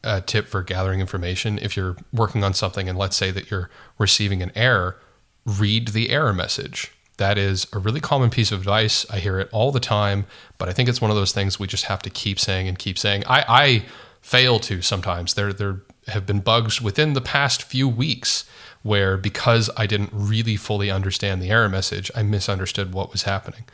uh, 0.04 0.20
tip 0.20 0.46
for 0.46 0.62
gathering 0.62 1.00
information 1.00 1.58
if 1.58 1.74
you're 1.76 1.96
working 2.12 2.44
on 2.44 2.52
something 2.52 2.88
and 2.88 2.98
let's 2.98 3.16
say 3.16 3.30
that 3.30 3.50
you're 3.50 3.70
receiving 3.98 4.42
an 4.42 4.52
error, 4.54 5.00
read 5.46 5.88
the 5.88 6.10
error 6.10 6.34
message 6.34 6.93
that 7.16 7.38
is 7.38 7.66
a 7.72 7.78
really 7.78 8.00
common 8.00 8.30
piece 8.30 8.50
of 8.50 8.60
advice. 8.60 9.06
I 9.10 9.18
hear 9.18 9.38
it 9.38 9.48
all 9.52 9.70
the 9.70 9.80
time, 9.80 10.26
but 10.58 10.68
I 10.68 10.72
think 10.72 10.88
it's 10.88 11.00
one 11.00 11.10
of 11.10 11.16
those 11.16 11.32
things 11.32 11.58
we 11.58 11.66
just 11.66 11.84
have 11.84 12.02
to 12.02 12.10
keep 12.10 12.40
saying 12.40 12.66
and 12.66 12.78
keep 12.78 12.98
saying. 12.98 13.24
I, 13.26 13.44
I 13.48 13.84
fail 14.20 14.58
to 14.60 14.82
sometimes. 14.82 15.34
There, 15.34 15.52
there 15.52 15.82
have 16.08 16.26
been 16.26 16.40
bugs 16.40 16.82
within 16.82 17.12
the 17.12 17.20
past 17.20 17.62
few 17.62 17.88
weeks 17.88 18.44
where 18.82 19.16
because 19.16 19.70
I 19.76 19.86
didn't 19.86 20.10
really 20.12 20.56
fully 20.56 20.90
understand 20.90 21.40
the 21.40 21.50
error 21.50 21.68
message, 21.68 22.10
I 22.14 22.22
misunderstood 22.22 22.92
what 22.92 23.12
was 23.12 23.22
happening. 23.22 23.64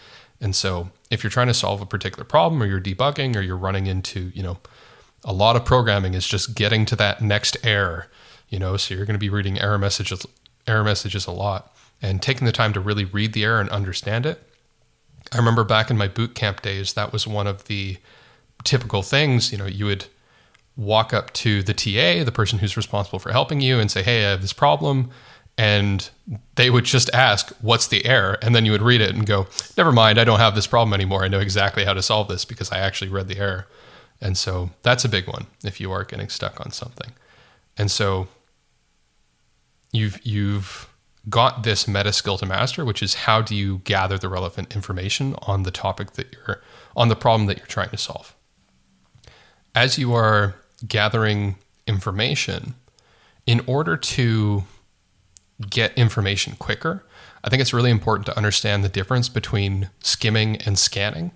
And 0.41 0.55
so 0.55 0.91
if 1.11 1.23
you're 1.23 1.31
trying 1.31 1.49
to 1.49 1.55
solve 1.55 1.81
a 1.81 1.87
particular 1.87 2.25
problem 2.25 2.63
or 2.63 2.67
you're 2.67 2.81
debugging 2.81 3.37
or 3.37 3.41
you're 3.41 3.57
running 3.57 3.87
into, 3.87 4.31
you 4.35 4.43
know, 4.43 4.59
a 5.25 5.33
lot 5.33 5.57
of 5.57 5.65
programming 5.65 6.15
is 6.15 6.27
just 6.27 6.55
getting 6.55 6.87
to 6.87 6.97
that 6.97 7.21
next 7.21 7.57
error, 7.63 8.07
you 8.49 8.59
know, 8.59 8.77
so 8.77 8.95
you're 8.95 9.05
going 9.05 9.15
to 9.15 9.19
be 9.19 9.29
reading 9.29 9.59
error 9.61 9.79
messages 9.79 10.27
error 10.67 10.85
messages 10.85 11.27
a 11.27 11.33
lot 11.33 11.75
and 12.03 12.23
taking 12.23 12.47
the 12.47 12.53
time 12.53 12.73
to 12.73 12.81
really 12.81 13.05
read 13.05 13.33
the 13.33 13.45
error 13.45 13.61
and 13.61 13.71
understand 13.71 14.27
it. 14.27 14.43
I 15.33 15.37
remember 15.37 15.65
back 15.65 15.91
in 15.91 15.97
my 15.97 16.09
boot 16.09 16.35
camp 16.35 16.63
days, 16.63 16.95
that 16.95 17.13
was 17.13 17.27
one 17.27 17.47
of 17.47 17.65
the 17.65 17.99
typical 18.65 19.03
things. 19.03 19.53
You 19.53 19.59
know, 19.59 19.67
you 19.67 19.87
would 19.87 20.07
walk 20.77 21.13
up 21.13 21.33
to 21.35 21.63
the 21.63 21.75
TA, 21.75 22.25
the 22.25 22.33
person 22.33 22.59
who's 22.59 22.77
responsible 22.77 23.19
for 23.19 23.33
helping 23.33 23.61
you, 23.61 23.79
and 23.79 23.91
say, 23.91 24.03
Hey, 24.03 24.25
I 24.25 24.31
have 24.31 24.43
this 24.43 24.53
problem. 24.53 25.11
And 25.59 26.09
they 26.55 26.71
would 26.71 26.85
just 26.85 27.11
ask, 27.13 27.53
What's 27.61 27.87
the 27.87 28.05
error? 28.07 28.39
And 28.43 28.55
then 28.55 28.65
you 28.65 28.73
would 28.73 28.83
read 28.83 29.01
it 29.01 29.15
and 29.15 29.27
go, 29.27 29.47
Never 29.77 29.93
mind, 29.93 30.19
I 30.19 30.25
don't 30.25 30.41
have 30.41 30.55
this 30.55 30.67
problem 30.67 30.95
anymore. 30.95 31.25
I 31.25 31.29
know 31.29 31.41
exactly 31.41 31.85
how 31.85 31.93
to 31.93 32.03
solve 32.03 32.29
this 32.29 32.45
because 32.45 32.73
I 32.73 32.79
actually 32.79 33.11
read 33.11 33.29
the 33.29 33.39
error. 33.39 33.67
And 34.21 34.37
so 34.37 34.71
that's 34.83 35.05
a 35.05 35.09
big 35.09 35.27
one 35.27 35.47
if 35.65 35.81
you 35.81 35.93
are 35.93 36.05
getting 36.05 36.29
stuck 36.29 36.61
on 36.61 36.73
something. 36.73 37.13
And 37.79 37.91
so 37.91 38.29
you've, 39.93 40.25
you've, 40.25 40.90
got 41.29 41.63
this 41.63 41.87
meta 41.87 42.13
skill 42.13 42.39
to 42.39 42.47
master, 42.47 42.85
which 42.85 43.03
is 43.03 43.15
how 43.15 43.43
do 43.43 43.55
you 43.55 43.79
gather 43.85 44.17
the 44.17 44.29
relevant 44.29 44.75
information 44.75 45.35
on 45.43 45.65
the 45.65 45.71
topic 45.71 46.13
that 46.13 46.33
you're 46.33 46.63
on 46.97 47.09
the 47.09 47.17
problem 47.17 47.47
that 47.47 47.59
you're 47.59 47.67
trying 47.67 47.91
to 47.91 47.97
solve. 47.97 48.35
As 49.75 49.99
you 49.99 50.15
are 50.15 50.57
gathering 50.87 51.57
information, 51.87 52.75
in 53.47 53.61
order 53.67 53.97
to 53.97 54.65
get 55.69 55.97
information 55.97 56.57
quicker, 56.59 57.05
I 57.45 57.51
think 57.51 57.61
it's 57.61 57.73
really 57.73 57.91
important 57.91 58.27
to 58.27 58.37
understand 58.37 58.83
the 58.83 58.89
difference 58.89 59.29
between 59.29 59.91
skimming 60.01 60.57
and 60.63 60.79
scanning. 60.79 61.33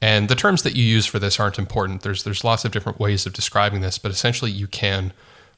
And 0.00 0.28
the 0.28 0.34
terms 0.34 0.62
that 0.62 0.76
you 0.76 0.84
use 0.84 1.06
for 1.06 1.18
this 1.18 1.40
aren't 1.40 1.58
important. 1.58 2.02
There's 2.02 2.24
there's 2.24 2.44
lots 2.44 2.64
of 2.64 2.72
different 2.72 3.00
ways 3.00 3.26
of 3.26 3.32
describing 3.32 3.80
this, 3.80 3.98
but 3.98 4.10
essentially 4.10 4.50
you 4.50 4.66
can 4.66 5.12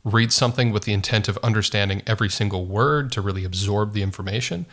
read 0.05 0.33
something 0.33 0.71
with 0.71 0.85
the 0.85 0.93
intent 0.93 1.29
of 1.29 1.39
understanding 1.39 2.03
every 2.07 2.29
single 2.29 2.65
word 2.65 3.13
to 3.13 3.21
really 3.21 3.45
absorb 3.45 3.93
the 3.93 4.03
information. 4.03 4.67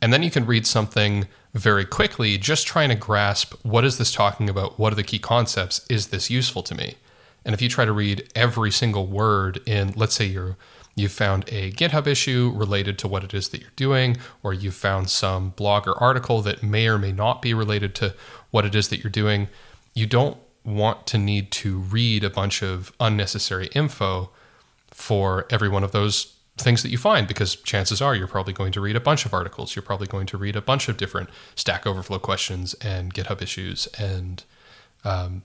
And 0.00 0.12
then 0.12 0.22
you 0.22 0.30
can 0.30 0.46
read 0.46 0.66
something 0.66 1.28
very 1.54 1.84
quickly, 1.84 2.36
just 2.38 2.66
trying 2.66 2.88
to 2.88 2.94
grasp 2.94 3.54
what 3.62 3.84
is 3.84 3.98
this 3.98 4.12
talking 4.12 4.48
about? 4.48 4.78
What 4.78 4.92
are 4.92 4.96
the 4.96 5.02
key 5.02 5.18
concepts? 5.18 5.86
Is 5.88 6.08
this 6.08 6.30
useful 6.30 6.62
to 6.64 6.74
me? 6.74 6.96
And 7.44 7.54
if 7.54 7.62
you 7.62 7.68
try 7.68 7.84
to 7.84 7.92
read 7.92 8.30
every 8.34 8.70
single 8.70 9.06
word 9.06 9.60
in, 9.66 9.92
let's 9.96 10.14
say 10.14 10.26
you're 10.26 10.56
you 10.94 11.08
found 11.08 11.44
a 11.48 11.72
GitHub 11.72 12.06
issue 12.06 12.52
related 12.54 12.98
to 12.98 13.08
what 13.08 13.24
it 13.24 13.32
is 13.32 13.48
that 13.48 13.62
you're 13.62 13.70
doing, 13.76 14.18
or 14.42 14.52
you 14.52 14.70
found 14.70 15.08
some 15.08 15.50
blog 15.50 15.88
or 15.88 15.98
article 15.98 16.42
that 16.42 16.62
may 16.62 16.86
or 16.86 16.98
may 16.98 17.12
not 17.12 17.40
be 17.40 17.54
related 17.54 17.94
to 17.94 18.14
what 18.50 18.66
it 18.66 18.74
is 18.74 18.88
that 18.88 19.02
you're 19.02 19.10
doing, 19.10 19.48
you 19.94 20.06
don't 20.06 20.36
want 20.64 21.06
to 21.06 21.16
need 21.16 21.50
to 21.50 21.78
read 21.78 22.22
a 22.22 22.30
bunch 22.30 22.62
of 22.62 22.92
unnecessary 23.00 23.68
info 23.74 24.30
for 24.92 25.46
every 25.50 25.68
one 25.68 25.82
of 25.82 25.92
those 25.92 26.36
things 26.58 26.82
that 26.82 26.90
you 26.90 26.98
find 26.98 27.26
because 27.26 27.56
chances 27.56 28.02
are 28.02 28.14
you're 28.14 28.26
probably 28.26 28.52
going 28.52 28.72
to 28.72 28.80
read 28.80 28.94
a 28.94 29.00
bunch 29.00 29.24
of 29.24 29.32
articles. 29.32 29.74
You're 29.74 29.82
probably 29.82 30.06
going 30.06 30.26
to 30.26 30.38
read 30.38 30.54
a 30.54 30.60
bunch 30.60 30.88
of 30.88 30.96
different 30.96 31.30
stack 31.54 31.86
overflow 31.86 32.18
questions 32.18 32.74
and 32.74 33.12
github 33.14 33.40
issues. 33.40 33.86
And 33.98 34.44
um, 35.02 35.42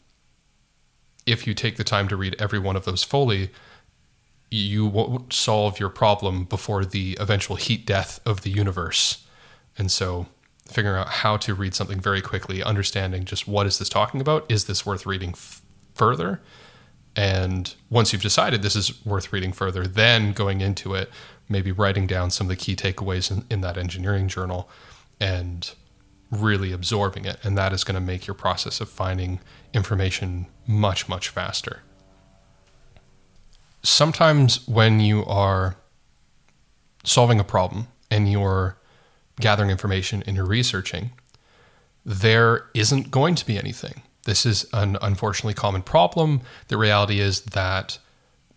if 1.25 1.47
you 1.47 1.53
take 1.53 1.77
the 1.77 1.83
time 1.83 2.07
to 2.09 2.15
read 2.15 2.35
every 2.39 2.59
one 2.59 2.75
of 2.75 2.85
those 2.85 3.03
fully 3.03 3.51
you 4.49 4.85
won't 4.85 5.33
solve 5.33 5.79
your 5.79 5.89
problem 5.89 6.45
before 6.45 6.85
the 6.85 7.17
eventual 7.19 7.55
heat 7.55 7.85
death 7.85 8.19
of 8.25 8.41
the 8.41 8.49
universe. 8.49 9.25
And 9.77 9.91
so 9.91 10.27
figuring 10.65 10.99
out 10.99 11.09
how 11.09 11.37
to 11.37 11.53
read 11.53 11.73
something 11.73 11.99
very 11.99 12.21
quickly 12.21 12.63
understanding 12.63 13.25
just 13.25 13.47
what 13.47 13.67
is 13.67 13.79
this 13.79 13.89
talking 13.89 14.21
about? 14.21 14.49
Is 14.49 14.65
this 14.65 14.85
worth 14.85 15.05
reading 15.05 15.31
f- 15.31 15.61
further 15.95 16.41
and 17.17 17.73
once 17.89 18.13
you've 18.13 18.21
decided 18.21 18.61
this 18.61 18.75
is 18.75 19.03
worth 19.03 19.33
reading 19.33 19.51
further, 19.51 19.87
then 19.87 20.33
going 20.33 20.61
into 20.61 20.93
it, 20.93 21.09
maybe 21.49 21.71
writing 21.71 22.05
down 22.05 22.29
some 22.29 22.45
of 22.45 22.49
the 22.49 22.55
key 22.55 22.75
takeaways 22.75 23.31
in, 23.31 23.43
in 23.49 23.61
that 23.61 23.75
engineering 23.75 24.27
journal 24.27 24.69
and 25.19 25.71
really 26.29 26.71
absorbing 26.71 27.25
it. 27.25 27.39
And 27.43 27.57
that 27.57 27.73
is 27.73 27.83
going 27.83 27.95
to 27.95 28.01
make 28.01 28.27
your 28.27 28.35
process 28.35 28.79
of 28.79 28.87
finding 28.87 29.39
information 29.73 30.45
much, 30.67 31.09
much 31.09 31.29
faster. 31.29 31.79
Sometimes 33.81 34.67
when 34.67 34.99
you 34.99 35.25
are 35.25 35.77
solving 37.03 37.39
a 37.39 37.43
problem 37.43 37.87
and 38.11 38.31
you're 38.31 38.77
gathering 39.39 39.71
information 39.71 40.21
and 40.27 40.35
you're 40.35 40.45
researching, 40.45 41.11
there 42.05 42.65
isn't 42.75 43.09
going 43.09 43.33
to 43.35 43.45
be 43.45 43.57
anything. 43.57 44.03
This 44.27 44.45
is 44.45 44.67
an 44.73 44.97
unfortunately 45.01 45.53
common 45.53 45.81
problem. 45.81 46.41
The 46.67 46.77
reality 46.77 47.21
is 47.21 47.41
that 47.41 47.97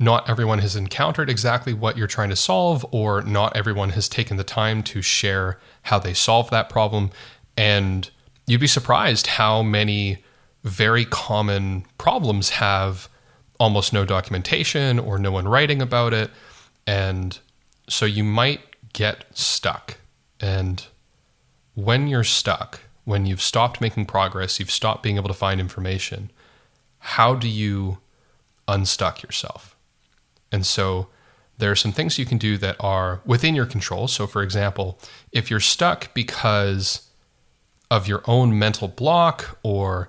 not 0.00 0.28
everyone 0.28 0.58
has 0.58 0.74
encountered 0.74 1.30
exactly 1.30 1.72
what 1.72 1.96
you're 1.96 2.08
trying 2.08 2.30
to 2.30 2.36
solve, 2.36 2.84
or 2.90 3.22
not 3.22 3.56
everyone 3.56 3.90
has 3.90 4.08
taken 4.08 4.36
the 4.36 4.42
time 4.42 4.82
to 4.82 5.00
share 5.00 5.60
how 5.82 6.00
they 6.00 6.12
solve 6.12 6.50
that 6.50 6.68
problem. 6.68 7.10
And 7.56 8.10
you'd 8.48 8.60
be 8.60 8.66
surprised 8.66 9.28
how 9.28 9.62
many 9.62 10.24
very 10.64 11.04
common 11.04 11.86
problems 11.98 12.50
have 12.50 13.08
almost 13.60 13.92
no 13.92 14.04
documentation 14.04 14.98
or 14.98 15.20
no 15.20 15.30
one 15.30 15.46
writing 15.46 15.80
about 15.80 16.12
it. 16.12 16.32
And 16.84 17.38
so 17.88 18.06
you 18.06 18.24
might 18.24 18.60
get 18.92 19.24
stuck. 19.38 19.98
And 20.40 20.84
when 21.74 22.08
you're 22.08 22.24
stuck, 22.24 22.80
when 23.11 23.26
you've 23.26 23.43
stopped 23.43 23.81
making 23.81 24.07
progress, 24.07 24.61
you've 24.61 24.71
stopped 24.71 25.02
being 25.02 25.17
able 25.17 25.29
to 25.29 25.35
find 25.35 25.61
information, 25.61 26.31
how 27.00 27.35
do 27.35 27.49
you 27.49 27.99
unstuck 28.69 29.21
yourself? 29.23 29.76
And 30.52 30.64
so 30.64 31.09
there 31.59 31.73
are 31.73 31.76
some 31.76 31.90
things 31.90 32.19
you 32.19 32.25
can 32.25 32.38
do 32.38 32.57
that 32.59 32.76
are 32.79 33.21
within 33.26 33.57
your 33.57 33.67
control. 33.67 34.07
So, 34.07 34.29
for 34.29 34.43
example, 34.43 34.97
if 35.33 35.50
you're 35.50 35.59
stuck 35.59 36.14
because 36.14 37.09
of 37.90 38.07
your 38.07 38.23
own 38.26 38.57
mental 38.57 38.87
block 38.87 39.59
or 39.64 40.09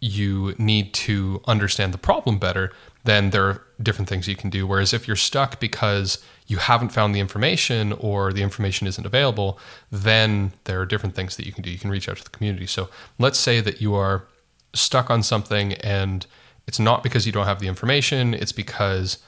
you 0.00 0.54
need 0.58 0.92
to 0.94 1.40
understand 1.46 1.94
the 1.94 1.98
problem 1.98 2.38
better, 2.38 2.72
then 3.04 3.30
there 3.30 3.44
are 3.46 3.63
different 3.82 4.08
things 4.08 4.28
you 4.28 4.36
can 4.36 4.50
do. 4.50 4.66
Whereas 4.66 4.92
if 4.92 5.06
you're 5.06 5.16
stuck 5.16 5.60
because 5.60 6.22
you 6.46 6.58
haven't 6.58 6.90
found 6.90 7.14
the 7.14 7.20
information 7.20 7.92
or 7.92 8.32
the 8.32 8.42
information 8.42 8.86
isn't 8.86 9.06
available, 9.06 9.58
then 9.90 10.52
there 10.64 10.80
are 10.80 10.86
different 10.86 11.14
things 11.14 11.36
that 11.36 11.46
you 11.46 11.52
can 11.52 11.62
do. 11.62 11.70
You 11.70 11.78
can 11.78 11.90
reach 11.90 12.08
out 12.08 12.16
to 12.18 12.24
the 12.24 12.30
community. 12.30 12.66
So 12.66 12.88
let's 13.18 13.38
say 13.38 13.60
that 13.60 13.80
you 13.80 13.94
are 13.94 14.26
stuck 14.74 15.10
on 15.10 15.22
something 15.22 15.74
and 15.74 16.26
it's 16.66 16.78
not 16.78 17.02
because 17.02 17.26
you 17.26 17.32
don't 17.32 17.46
have 17.46 17.60
the 17.60 17.68
information, 17.68 18.34
it's 18.34 18.52
because 18.52 19.18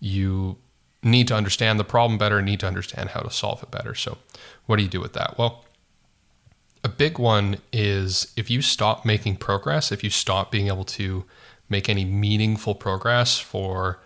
you 0.00 0.58
need 1.02 1.28
to 1.28 1.34
understand 1.34 1.78
the 1.78 1.84
problem 1.84 2.18
better, 2.18 2.38
and 2.38 2.46
need 2.46 2.60
to 2.60 2.66
understand 2.66 3.10
how 3.10 3.20
to 3.20 3.30
solve 3.30 3.62
it 3.62 3.70
better. 3.70 3.94
So, 3.94 4.18
what 4.66 4.76
do 4.76 4.82
you 4.82 4.88
do 4.88 5.00
with 5.00 5.12
that? 5.14 5.36
Well, 5.36 5.64
a 6.82 6.88
big 6.88 7.18
one 7.18 7.58
is 7.72 8.32
if 8.36 8.50
you 8.50 8.62
stop 8.62 9.04
making 9.04 9.36
progress, 9.36 9.90
if 9.90 10.04
you 10.04 10.10
stop 10.10 10.50
being 10.50 10.68
able 10.68 10.84
to 10.84 11.24
make 11.68 11.88
any 11.88 12.04
meaningful 12.04 12.74
progress 12.74 13.38
for 13.38 14.00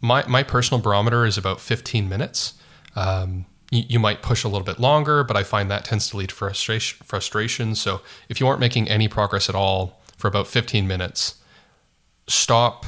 my, 0.00 0.26
my 0.26 0.42
personal 0.42 0.80
barometer 0.80 1.24
is 1.24 1.38
about 1.38 1.60
15 1.60 2.08
minutes. 2.08 2.54
Um, 2.94 3.46
you, 3.70 3.84
you, 3.88 3.98
might 3.98 4.22
push 4.22 4.44
a 4.44 4.48
little 4.48 4.64
bit 4.64 4.78
longer, 4.78 5.24
but 5.24 5.36
I 5.36 5.42
find 5.42 5.70
that 5.70 5.84
tends 5.84 6.08
to 6.10 6.16
lead 6.16 6.28
to 6.28 6.34
frustration, 6.34 7.02
frustration. 7.04 7.74
So 7.74 8.02
if 8.28 8.38
you 8.38 8.46
aren't 8.46 8.60
making 8.60 8.88
any 8.88 9.08
progress 9.08 9.48
at 9.48 9.54
all 9.54 10.00
for 10.16 10.28
about 10.28 10.46
15 10.46 10.86
minutes, 10.86 11.36
stop, 12.28 12.84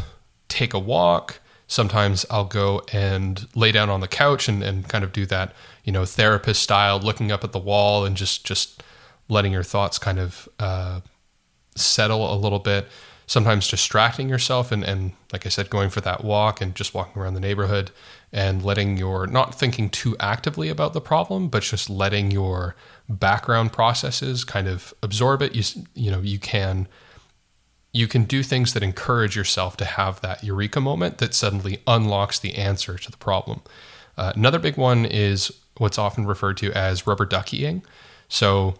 take 0.49 0.75
a 0.75 0.79
walk, 0.79 1.41
Sometimes 1.69 2.25
I'll 2.31 2.45
go 2.45 2.83
and 2.93 3.49
lay 3.57 3.73
down 3.73 3.91
on 3.91 4.01
the 4.01 4.07
couch 4.07 4.49
and, 4.49 4.63
and 4.63 4.89
kind 4.89 5.03
of 5.03 5.13
do 5.13 5.27
that, 5.27 5.53
you 5.83 5.93
know, 5.93 6.05
therapist 6.05 6.63
style, 6.63 7.01
looking 7.01 7.33
up 7.33 7.43
at 7.43 7.51
the 7.51 7.59
wall 7.59 8.05
and 8.05 8.17
just 8.17 8.47
just 8.47 8.85
letting 9.29 9.53
your 9.53 9.65
thoughts 9.65 9.99
kind 9.99 10.21
of 10.21 10.49
uh, 10.61 11.01
settle 11.75 12.33
a 12.33 12.37
little 12.39 12.61
bit. 12.61 12.87
Sometimes 13.27 13.69
distracting 13.69 14.29
yourself 14.29 14.71
and, 14.71 14.85
and 14.85 15.13
like 15.33 15.47
I 15.47 15.49
said, 15.49 15.69
going 15.69 15.91
for 15.91 16.01
that 16.03 16.25
walk 16.25 16.61
and 16.61 16.75
just 16.75 16.95
walking 16.95 17.21
around 17.21 17.35
the 17.35 17.41
neighborhood 17.41 17.91
and 18.33 18.65
letting 18.65 18.97
your 18.97 19.27
not 19.27 19.55
thinking 19.55 19.91
too 19.91 20.17
actively 20.21 20.69
about 20.69 20.93
the 20.93 21.01
problem, 21.01 21.49
but 21.49 21.65
just 21.65 21.91
letting 21.91 22.31
your 22.31 22.77
background 23.09 23.73
processes 23.73 24.45
kind 24.45 24.69
of 24.69 24.95
absorb 25.03 25.43
it. 25.43 25.55
You 25.55 25.85
you 25.95 26.11
know 26.11 26.21
you 26.21 26.39
can 26.39 26.87
you 27.93 28.07
can 28.07 28.25
do 28.25 28.43
things 28.43 28.75
that 28.75 28.83
encourage 28.83 29.35
yourself 29.35 29.77
to 29.79 29.85
have 29.85 30.21
that 30.21 30.45
eureka 30.45 30.81
moment 30.81 31.19
that 31.19 31.35
suddenly 31.35 31.81
unlocks 31.87 32.39
the 32.39 32.55
answer 32.55 32.99
to 32.99 33.11
the 33.11 33.17
problem. 33.17 33.63
Uh, 34.19 34.33
another 34.37 34.59
big 34.59 34.77
one 34.77 35.05
is 35.05 35.51
what's 35.79 35.99
often 35.99 36.27
referred 36.27 36.59
to 36.59 36.71
as 36.73 37.07
rubber 37.07 37.25
duckying. 37.25 37.83
So 38.29 38.75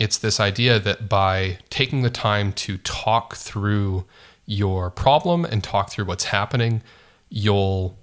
it's 0.00 0.18
this 0.18 0.40
idea 0.40 0.80
that 0.80 1.08
by 1.08 1.58
taking 1.68 2.00
the 2.02 2.10
time 2.10 2.52
to 2.54 2.78
talk 2.78 3.36
through 3.36 4.06
your 4.46 4.90
problem 4.90 5.44
and 5.44 5.62
talk 5.62 5.90
through 5.90 6.06
what's 6.06 6.24
happening, 6.24 6.82
you'll 7.28 7.96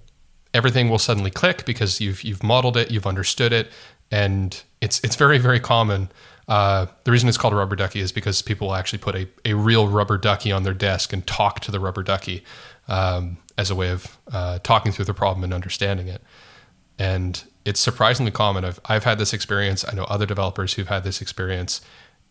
everything 0.54 0.88
will 0.88 0.98
suddenly 0.98 1.30
click 1.30 1.66
because 1.66 2.00
you've 2.00 2.22
you've 2.22 2.42
modeled 2.42 2.76
it, 2.76 2.90
you've 2.92 3.06
understood 3.06 3.52
it, 3.52 3.70
and 4.12 4.62
it's 4.80 5.00
it's 5.00 5.16
very 5.16 5.38
very 5.38 5.58
common. 5.58 6.08
Uh, 6.46 6.86
the 7.04 7.10
reason 7.10 7.28
it's 7.28 7.36
called 7.36 7.52
a 7.52 7.56
rubber 7.56 7.76
ducky 7.76 8.00
is 8.00 8.12
because 8.12 8.40
people 8.40 8.68
will 8.68 8.74
actually 8.74 8.98
put 8.98 9.14
a, 9.14 9.28
a 9.44 9.52
real 9.52 9.86
rubber 9.88 10.16
ducky 10.16 10.50
on 10.50 10.62
their 10.62 10.72
desk 10.72 11.12
and 11.12 11.26
talk 11.26 11.60
to 11.60 11.70
the 11.70 11.78
rubber 11.78 12.02
ducky 12.02 12.42
um, 12.86 13.36
as 13.58 13.70
a 13.70 13.74
way 13.74 13.90
of 13.90 14.16
uh, 14.32 14.58
talking 14.62 14.92
through 14.92 15.04
the 15.04 15.12
problem 15.12 15.44
and 15.44 15.52
understanding 15.52 16.08
it. 16.08 16.22
And 16.98 17.44
it's 17.68 17.80
surprisingly 17.80 18.32
common. 18.32 18.64
I've, 18.64 18.80
I've 18.86 19.04
had 19.04 19.18
this 19.18 19.34
experience. 19.34 19.84
I 19.86 19.94
know 19.94 20.04
other 20.04 20.24
developers 20.24 20.72
who've 20.72 20.88
had 20.88 21.04
this 21.04 21.20
experience. 21.20 21.82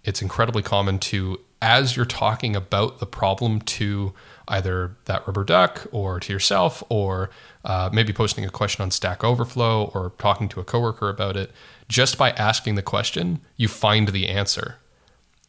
It's 0.03 0.19
incredibly 0.19 0.63
common 0.63 0.97
to, 1.11 1.39
as 1.61 1.95
you're 1.95 2.05
talking 2.05 2.55
about 2.55 2.97
the 2.97 3.05
problem 3.05 3.61
to 3.61 4.13
either 4.47 4.97
that 5.05 5.27
rubber 5.27 5.43
duck 5.43 5.85
or 5.91 6.19
to 6.21 6.33
yourself, 6.33 6.81
or 6.89 7.29
uh, 7.63 7.91
maybe 7.93 8.13
posting 8.13 8.45
a 8.45 8.49
question 8.49 8.81
on 8.81 8.89
Stack 8.89 9.23
Overflow 9.23 9.91
or 9.93 10.13
talking 10.17 10.49
to 10.49 10.59
a 10.59 10.63
coworker 10.63 11.07
about 11.07 11.37
it, 11.37 11.51
just 11.87 12.17
by 12.17 12.31
asking 12.31 12.73
the 12.73 12.81
question, 12.81 13.39
you 13.57 13.67
find 13.67 14.07
the 14.07 14.29
answer. 14.29 14.77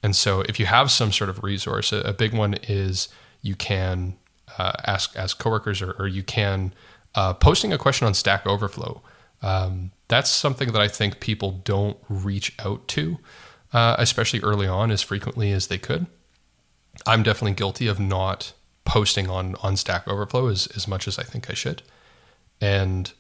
And 0.03 0.15
so, 0.15 0.43
if 0.43 0.61
you 0.61 0.67
have 0.67 0.91
some 0.91 1.13
sort 1.13 1.31
of 1.31 1.43
resource, 1.43 1.93
a, 1.93 2.01
a 2.01 2.13
big 2.13 2.35
one 2.35 2.55
is 2.55 3.09
you 3.41 3.55
can 3.55 4.17
uh, 4.59 4.73
ask 4.85 5.17
ask 5.17 5.39
coworkers, 5.39 5.81
or, 5.81 5.93
or 5.93 6.07
you 6.07 6.23
can 6.23 6.75
uh, 7.15 7.33
posting 7.33 7.73
a 7.73 7.79
question 7.79 8.07
on 8.07 8.13
Stack 8.13 8.47
Overflow. 8.47 9.01
Um, 9.43 9.93
that's 10.09 10.31
something 10.31 10.73
that 10.73 10.83
I 10.83 10.89
think 10.89 11.21
people 11.21 11.61
don't 11.65 11.97
reach 12.09 12.55
out 12.59 12.89
to, 12.89 13.19
uh, 13.73 13.97
especially 13.99 14.41
early 14.41 14.67
on, 14.67 14.91
as 14.91 15.03
frequently 15.03 15.53
as 15.53 15.67
they 15.69 15.79
could. 15.79 16.07
I'm 17.07 17.23
definitely 17.23 17.55
guilty 17.55 17.87
of 17.87 18.01
not 18.01 18.53
posting 18.85 19.29
on 19.29 19.55
on 19.63 19.77
Stack 19.77 20.09
Overflow 20.09 20.49
as, 20.49 20.67
as 20.69 20.89
much 20.89 21.07
as 21.07 21.19
I 21.19 21.23
think 21.23 21.51
I 21.51 21.55
should. 21.55 21.83
And 22.61 23.13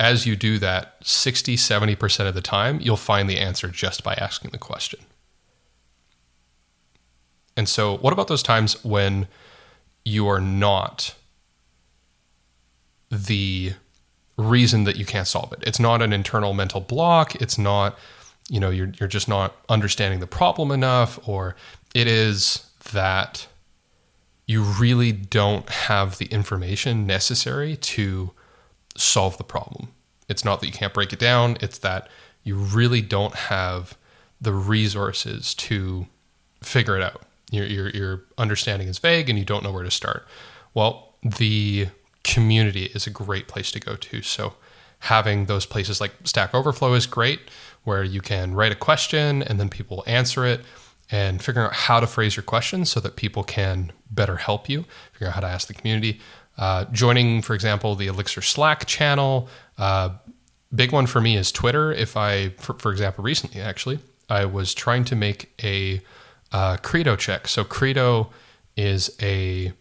as 0.00 0.24
you 0.24 0.34
do 0.34 0.58
that, 0.58 0.96
60, 1.02 1.56
70% 1.56 2.26
of 2.26 2.34
the 2.34 2.40
time, 2.40 2.80
you'll 2.80 2.96
find 2.96 3.28
the 3.28 3.38
answer 3.38 3.68
just 3.68 4.02
by 4.02 4.14
asking 4.14 4.50
the 4.50 4.58
question. 4.58 5.00
And 7.54 7.68
so, 7.68 7.98
what 7.98 8.14
about 8.14 8.28
those 8.28 8.42
times 8.42 8.82
when 8.82 9.28
you 10.04 10.26
are 10.26 10.40
not 10.40 11.14
the 13.10 13.74
reason 14.40 14.84
that 14.84 14.96
you 14.96 15.04
can't 15.04 15.26
solve 15.26 15.52
it? 15.52 15.60
It's 15.66 15.80
not 15.80 16.02
an 16.02 16.12
internal 16.12 16.54
mental 16.54 16.80
block. 16.80 17.34
It's 17.36 17.58
not, 17.58 17.98
you 18.48 18.60
know, 18.60 18.70
you're, 18.70 18.92
you're 18.98 19.08
just 19.08 19.28
not 19.28 19.54
understanding 19.68 20.20
the 20.20 20.26
problem 20.26 20.70
enough, 20.70 21.18
or 21.28 21.56
it 21.94 22.06
is 22.06 22.66
that 22.92 23.46
you 24.46 24.62
really 24.62 25.12
don't 25.12 25.68
have 25.68 26.18
the 26.18 26.26
information 26.26 27.06
necessary 27.06 27.76
to 27.76 28.32
solve 28.96 29.38
the 29.38 29.44
problem. 29.44 29.88
It's 30.28 30.44
not 30.44 30.60
that 30.60 30.66
you 30.66 30.72
can't 30.72 30.94
break 30.94 31.12
it 31.12 31.18
down, 31.18 31.56
it's 31.60 31.78
that 31.78 32.08
you 32.42 32.56
really 32.56 33.00
don't 33.00 33.34
have 33.34 33.96
the 34.40 34.52
resources 34.52 35.54
to 35.54 36.06
figure 36.62 36.96
it 36.96 37.02
out. 37.02 37.22
Your, 37.50 37.66
your, 37.66 37.90
your 37.90 38.22
understanding 38.38 38.88
is 38.88 38.98
vague 38.98 39.28
and 39.28 39.38
you 39.38 39.44
don't 39.44 39.62
know 39.62 39.72
where 39.72 39.82
to 39.82 39.90
start. 39.90 40.26
Well, 40.72 41.14
the 41.22 41.88
community 42.24 42.84
is 42.94 43.06
a 43.06 43.10
great 43.10 43.48
place 43.48 43.70
to 43.72 43.80
go 43.80 43.96
to. 43.96 44.22
So, 44.22 44.54
having 45.04 45.46
those 45.46 45.64
places 45.64 46.00
like 46.00 46.12
Stack 46.24 46.54
Overflow 46.54 46.92
is 46.94 47.06
great, 47.06 47.40
where 47.84 48.04
you 48.04 48.20
can 48.20 48.54
write 48.54 48.72
a 48.72 48.76
question 48.76 49.42
and 49.42 49.58
then 49.58 49.68
people 49.68 50.04
answer 50.06 50.44
it 50.44 50.60
and 51.10 51.42
figuring 51.42 51.66
out 51.66 51.72
how 51.72 52.00
to 52.00 52.06
phrase 52.06 52.36
your 52.36 52.42
questions 52.42 52.90
so 52.90 53.00
that 53.00 53.16
people 53.16 53.42
can 53.42 53.92
better 54.10 54.36
help 54.36 54.68
you, 54.68 54.84
figure 55.12 55.28
out 55.28 55.34
how 55.34 55.40
to 55.40 55.46
ask 55.46 55.66
the 55.66 55.74
community. 55.74 56.20
Uh, 56.58 56.84
joining, 56.92 57.42
for 57.42 57.54
example, 57.54 57.94
the 57.94 58.06
Elixir 58.06 58.42
Slack 58.42 58.86
channel. 58.86 59.48
Uh, 59.78 60.10
big 60.74 60.92
one 60.92 61.06
for 61.06 61.20
me 61.20 61.36
is 61.36 61.50
Twitter. 61.50 61.92
If 61.92 62.16
I, 62.16 62.50
for, 62.50 62.74
for, 62.74 62.92
example, 62.92 63.24
recently 63.24 63.60
actually, 63.60 63.98
I 64.28 64.44
was 64.44 64.74
trying 64.74 65.04
to 65.06 65.16
make 65.16 65.50
a 65.62 66.00
uh, 66.52 66.76
Credo 66.76 67.16
check. 67.16 67.48
So 67.48 67.64
Credo 67.64 68.30
is 68.76 69.16
a 69.22 69.72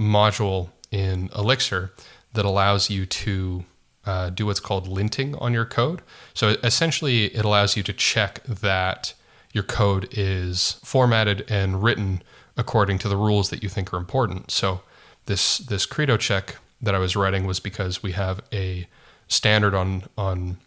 module 0.00 0.70
in 0.90 1.30
Elixir 1.36 1.92
that 2.34 2.44
allows 2.44 2.90
you 2.90 3.06
to 3.06 3.64
uh, 4.04 4.30
do 4.30 4.46
what's 4.46 4.60
called 4.60 4.88
linting 4.88 5.40
on 5.40 5.52
your 5.52 5.64
code. 5.64 6.02
So 6.34 6.56
essentially, 6.62 7.26
it 7.26 7.44
allows 7.44 7.76
you 7.76 7.82
to 7.82 7.92
check 7.92 8.42
that 8.44 9.14
your 9.52 9.64
code 9.64 10.08
is 10.12 10.80
formatted 10.84 11.44
and 11.48 11.82
written 11.82 12.22
according 12.56 12.98
to 12.98 13.08
the 13.08 13.16
rules 13.16 13.50
that 13.50 13.62
you 13.62 13.68
think 13.68 13.92
are 13.92 13.96
important. 13.96 14.50
So 14.50 14.82
this 15.26 15.58
this 15.58 15.86
credo 15.86 16.16
check 16.16 16.56
that 16.80 16.94
I 16.94 16.98
was 16.98 17.16
writing 17.16 17.46
was 17.46 17.60
because 17.60 18.02
we 18.02 18.12
have 18.12 18.40
a 18.52 18.86
standard 19.28 19.74
on 19.74 20.04
on 20.16 20.58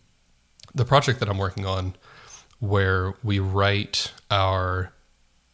the 0.74 0.86
project 0.86 1.20
that 1.20 1.30
I'm 1.30 1.38
working 1.38 1.66
on 1.66 1.96
where 2.60 3.14
we 3.24 3.40
write 3.40 4.14
our 4.30 4.94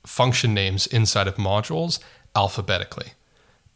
function 0.06 0.54
names 0.54 0.88
inside 0.88 1.28
of 1.28 1.36
modules 1.36 2.00
alphabetically. 2.36 3.14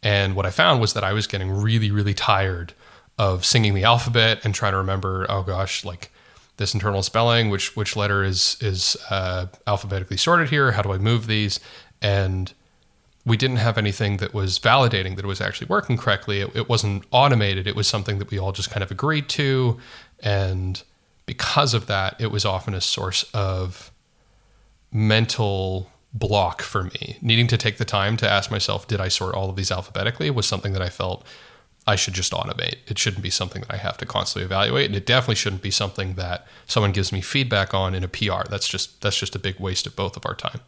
And 0.03 0.35
what 0.35 0.45
I 0.45 0.49
found 0.49 0.81
was 0.81 0.93
that 0.93 1.03
I 1.03 1.13
was 1.13 1.27
getting 1.27 1.51
really, 1.51 1.91
really 1.91 2.13
tired 2.13 2.73
of 3.17 3.45
singing 3.45 3.73
the 3.73 3.83
alphabet 3.83 4.41
and 4.43 4.53
trying 4.55 4.71
to 4.71 4.77
remember, 4.77 5.25
oh 5.29 5.43
gosh, 5.43 5.85
like 5.85 6.11
this 6.57 6.73
internal 6.73 7.03
spelling, 7.03 7.49
which 7.49 7.75
which 7.75 7.95
letter 7.95 8.23
is 8.23 8.57
is 8.61 8.97
uh, 9.09 9.47
alphabetically 9.67 10.17
sorted 10.17 10.49
here? 10.49 10.71
How 10.71 10.81
do 10.81 10.91
I 10.91 10.97
move 10.97 11.27
these? 11.27 11.59
And 12.01 12.53
we 13.25 13.37
didn't 13.37 13.57
have 13.57 13.77
anything 13.77 14.17
that 14.17 14.33
was 14.33 14.57
validating 14.57 15.15
that 15.15 15.25
it 15.25 15.27
was 15.27 15.41
actually 15.41 15.67
working 15.67 15.97
correctly. 15.97 16.41
It, 16.41 16.55
it 16.55 16.69
wasn't 16.69 17.03
automated. 17.11 17.67
It 17.67 17.75
was 17.75 17.87
something 17.87 18.17
that 18.17 18.31
we 18.31 18.39
all 18.39 18.51
just 18.51 18.71
kind 18.71 18.83
of 18.83 18.89
agreed 18.89 19.29
to, 19.29 19.77
and 20.21 20.81
because 21.27 21.73
of 21.75 21.85
that, 21.85 22.19
it 22.19 22.31
was 22.31 22.45
often 22.45 22.73
a 22.73 22.81
source 22.81 23.23
of 23.33 23.91
mental 24.91 25.89
block 26.13 26.61
for 26.61 26.83
me. 26.83 27.17
Needing 27.21 27.47
to 27.47 27.57
take 27.57 27.77
the 27.77 27.85
time 27.85 28.17
to 28.17 28.29
ask 28.29 28.51
myself, 28.51 28.87
did 28.87 28.99
I 28.99 29.07
sort 29.07 29.35
all 29.35 29.49
of 29.49 29.55
these 29.55 29.71
alphabetically? 29.71 30.29
Was 30.29 30.45
something 30.45 30.73
that 30.73 30.81
I 30.81 30.89
felt 30.89 31.25
I 31.87 31.95
should 31.95 32.13
just 32.13 32.31
automate. 32.31 32.75
It 32.85 32.99
shouldn't 32.99 33.23
be 33.23 33.31
something 33.31 33.61
that 33.61 33.73
I 33.73 33.77
have 33.77 33.97
to 33.97 34.05
constantly 34.05 34.45
evaluate, 34.45 34.85
and 34.85 34.95
it 34.95 35.05
definitely 35.05 35.35
shouldn't 35.35 35.63
be 35.63 35.71
something 35.71 36.13
that 36.13 36.45
someone 36.67 36.91
gives 36.91 37.11
me 37.11 37.21
feedback 37.21 37.73
on 37.73 37.95
in 37.95 38.03
a 38.03 38.07
PR. 38.07 38.47
That's 38.49 38.67
just 38.67 39.01
that's 39.01 39.17
just 39.17 39.35
a 39.35 39.39
big 39.39 39.59
waste 39.59 39.87
of 39.87 39.95
both 39.95 40.15
of 40.15 40.25
our 40.25 40.35
time. 40.35 40.61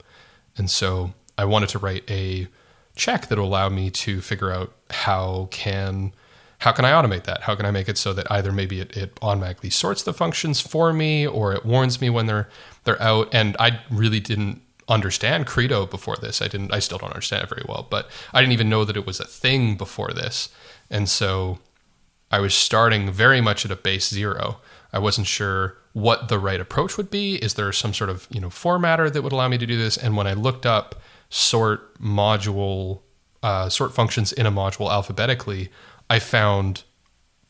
And 0.57 0.71
so 0.71 1.13
I 1.37 1.45
wanted 1.45 1.69
to 1.69 1.79
write 1.79 2.09
a 2.09 2.47
check 2.95 3.27
that 3.27 3.37
will 3.37 3.45
allow 3.45 3.69
me 3.69 3.89
to 3.89 4.21
figure 4.21 4.51
out 4.51 4.73
how 4.89 5.49
can 5.51 6.13
how 6.59 6.71
can 6.71 6.85
I 6.85 6.91
automate 6.91 7.25
that? 7.25 7.41
How 7.41 7.55
can 7.55 7.65
I 7.65 7.71
make 7.71 7.89
it 7.89 7.97
so 7.97 8.13
that 8.13 8.31
either 8.31 8.51
maybe 8.51 8.79
it, 8.79 8.95
it 8.95 9.17
automatically 9.21 9.69
sorts 9.69 10.01
the 10.01 10.13
functions 10.13 10.61
for 10.61 10.93
me 10.93 11.27
or 11.27 11.53
it 11.53 11.65
warns 11.65 11.99
me 12.01 12.09
when 12.09 12.25
they're 12.25 12.49
they're 12.85 13.01
out. 13.01 13.29
And 13.33 13.55
I 13.59 13.81
really 13.91 14.19
didn't 14.19 14.61
understand 14.87 15.47
Credo 15.47 15.85
before 15.85 16.17
this. 16.17 16.41
I 16.41 16.47
didn't 16.47 16.73
I 16.73 16.79
still 16.79 16.97
don't 16.97 17.11
understand 17.11 17.43
it 17.43 17.49
very 17.49 17.65
well, 17.67 17.87
but 17.89 18.09
I 18.33 18.41
didn't 18.41 18.53
even 18.53 18.69
know 18.69 18.85
that 18.85 18.97
it 18.97 19.05
was 19.05 19.19
a 19.19 19.27
thing 19.27 19.75
before 19.77 20.11
this. 20.11 20.49
And 20.89 21.07
so 21.09 21.59
I 22.31 22.39
was 22.39 22.53
starting 22.53 23.11
very 23.11 23.41
much 23.41 23.65
at 23.65 23.71
a 23.71 23.75
base 23.75 24.09
zero. 24.09 24.57
I 24.91 24.99
wasn't 24.99 25.27
sure 25.27 25.77
what 25.93 26.27
the 26.27 26.39
right 26.39 26.59
approach 26.59 26.97
would 26.97 27.09
be. 27.09 27.35
Is 27.35 27.53
there 27.53 27.71
some 27.71 27.93
sort 27.93 28.09
of, 28.09 28.27
you 28.31 28.41
know, 28.41 28.49
formatter 28.49 29.11
that 29.11 29.21
would 29.21 29.31
allow 29.31 29.47
me 29.47 29.57
to 29.57 29.67
do 29.67 29.77
this? 29.77 29.97
And 29.97 30.17
when 30.17 30.27
I 30.27 30.33
looked 30.33 30.65
up 30.65 31.01
sort 31.29 31.99
module, 31.99 33.01
uh, 33.41 33.69
sort 33.69 33.93
functions 33.93 34.33
in 34.33 34.45
a 34.45 34.51
module 34.51 34.91
alphabetically, 34.91 35.69
I 36.09 36.19
found 36.19 36.83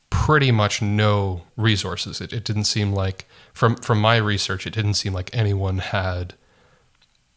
pretty 0.09 0.51
much 0.51 0.81
no 0.81 1.43
resources. 1.57 2.21
It, 2.21 2.33
it 2.33 2.43
didn't 2.43 2.65
seem 2.65 2.93
like, 2.93 3.25
from, 3.53 3.75
from 3.77 3.99
my 3.99 4.17
research, 4.17 4.67
it 4.67 4.73
didn't 4.73 4.93
seem 4.95 5.13
like 5.13 5.29
anyone 5.33 5.79
had 5.79 6.35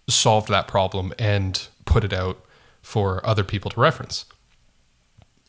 solved 0.08 0.48
that 0.48 0.68
problem 0.68 1.12
and 1.18 1.68
put 1.84 2.04
it 2.04 2.12
out 2.12 2.44
for 2.82 3.24
other 3.26 3.44
people 3.44 3.70
to 3.70 3.80
reference. 3.80 4.24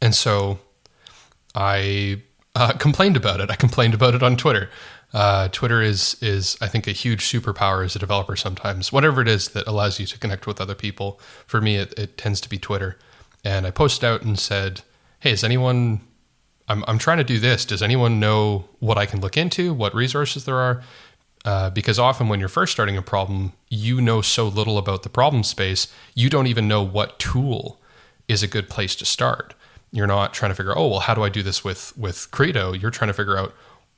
And 0.02 0.15
so 0.15 0.60
I 1.56 2.22
uh, 2.56 2.74
complained 2.80 3.17
about 3.17 3.39
it. 3.39 3.52
I 3.52 3.56
complained 3.56 3.93
about 3.93 4.15
it 4.15 4.24
on 4.24 4.38
Twitter. 4.38 4.70
Uh, 5.13 5.48
Twitter 5.50 5.82
is 5.82 6.17
is 6.22 6.58
I 6.60 6.67
think 6.67 6.86
a 6.86 6.91
huge 6.91 7.24
superpower 7.24 7.86
as 7.86 7.96
a 7.96 8.00
developer. 8.00 8.36
Sometimes 8.36 8.91
whatever 8.91 9.22
it 9.22 9.28
is 9.28 9.50
that 9.50 9.65
allows 9.65 10.00
you 10.00 10.06
to 10.06 10.20
connect 10.20 10.46
with 10.46 10.60
other 10.60 10.76
people. 10.76 11.20
For 11.46 11.62
me, 11.62 11.78
it, 11.78 11.98
it 11.98 12.17
tends 12.17 12.41
to 12.41 12.50
be 12.50 12.58
Twitter. 12.58 12.98
And 13.43 13.65
I 13.65 13.72
posted 13.72 14.04
out 14.04 14.24
and 14.24 14.38
said, 14.38 14.82
"Hey, 15.20 15.32
is 15.32 15.43
anyone? 15.43 16.02
I'm 16.67 16.84
I'm 16.88 16.98
trying 16.98 17.20
to 17.20 17.24
do 17.24 17.39
this. 17.39 17.63
Does 17.63 17.82
anyone 17.82 18.20
know 18.20 18.65
what 18.80 18.98
I 18.98 19.06
can 19.06 19.22
look 19.22 19.38
into? 19.38 19.74
What 19.74 19.96
resources 19.96 20.43
there 20.43 20.58
are? 20.58 20.84
Uh, 21.48 21.70
because 21.70 21.98
often 21.98 22.28
when 22.28 22.42
you're 22.42 22.50
first 22.50 22.74
starting 22.74 22.98
a 22.98 23.02
problem, 23.02 23.54
you 23.70 24.02
know 24.02 24.20
so 24.20 24.46
little 24.46 24.78
about 24.78 25.04
the 25.04 25.10
problem 25.10 25.44
space, 25.44 25.88
you 26.14 26.30
don't 26.30 26.46
even 26.46 26.68
know 26.68 26.84
what 26.84 27.18
tool 27.20 27.80
is 28.28 28.44
a 28.44 28.50
good 28.50 28.68
place 28.68 28.98
to 28.98 29.06
start. 29.06 29.54
You're 29.94 30.08
not 30.08 30.34
trying 30.34 30.52
to 30.52 30.56
figure, 30.56 30.78
oh 30.78 30.90
well, 30.90 31.00
how 31.00 31.14
do 31.14 31.24
I 31.24 31.30
do 31.30 31.42
this 31.42 31.64
with 31.64 31.98
with 31.98 32.30
Credo? 32.32 32.74
You're 32.74 32.92
trying 32.92 33.08
to 33.08 33.14
figure 33.14 33.38
out 33.38 33.54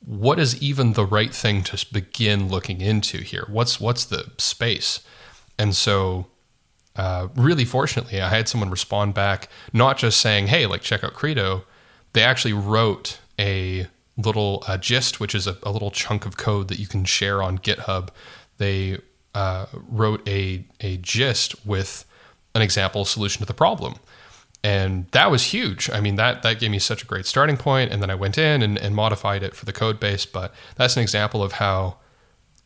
what 0.06 0.38
is 0.38 0.62
even 0.62 0.92
the 0.92 1.04
right 1.04 1.34
thing 1.34 1.64
to 1.64 1.86
begin 1.92 2.48
looking 2.48 2.80
into 2.80 3.18
here. 3.18 3.46
What's 3.48 3.80
what's 3.80 4.04
the 4.04 4.30
space? 4.38 5.00
And 5.58 5.74
so, 5.74 6.28
uh, 6.94 7.26
really 7.34 7.64
fortunately, 7.64 8.20
I 8.20 8.28
had 8.28 8.48
someone 8.48 8.70
respond 8.70 9.14
back, 9.14 9.48
not 9.72 9.98
just 9.98 10.20
saying, 10.20 10.46
"Hey, 10.46 10.66
like 10.66 10.82
check 10.82 11.02
out 11.02 11.14
Credo." 11.14 11.64
They 12.12 12.22
actually 12.22 12.52
wrote 12.52 13.18
a 13.40 13.88
little 14.22 14.64
uh, 14.66 14.76
gist, 14.76 15.20
which 15.20 15.34
is 15.34 15.46
a, 15.46 15.56
a, 15.62 15.70
little 15.70 15.90
chunk 15.90 16.26
of 16.26 16.36
code 16.36 16.68
that 16.68 16.78
you 16.78 16.86
can 16.86 17.04
share 17.04 17.42
on 17.42 17.58
GitHub. 17.58 18.08
They 18.58 18.98
uh, 19.34 19.66
wrote 19.72 20.26
a 20.28 20.64
a 20.80 20.96
gist 20.98 21.66
with 21.66 22.04
an 22.54 22.62
example 22.62 23.04
solution 23.04 23.40
to 23.40 23.46
the 23.46 23.54
problem 23.54 23.94
and 24.62 25.06
that 25.12 25.30
was 25.30 25.44
huge. 25.44 25.88
I 25.90 26.00
mean, 26.00 26.16
that 26.16 26.42
that 26.42 26.60
gave 26.60 26.70
me 26.70 26.78
such 26.78 27.02
a 27.02 27.06
great 27.06 27.26
starting 27.26 27.56
point. 27.56 27.92
and 27.92 28.02
then 28.02 28.10
I 28.10 28.14
went 28.14 28.36
in 28.36 28.62
and, 28.62 28.78
and 28.78 28.94
modified 28.94 29.42
it 29.42 29.54
for 29.54 29.64
the 29.64 29.72
code 29.72 29.98
base. 29.98 30.26
But 30.26 30.52
that's 30.76 30.96
an 30.96 31.02
example 31.02 31.42
of 31.42 31.52
how, 31.52 31.96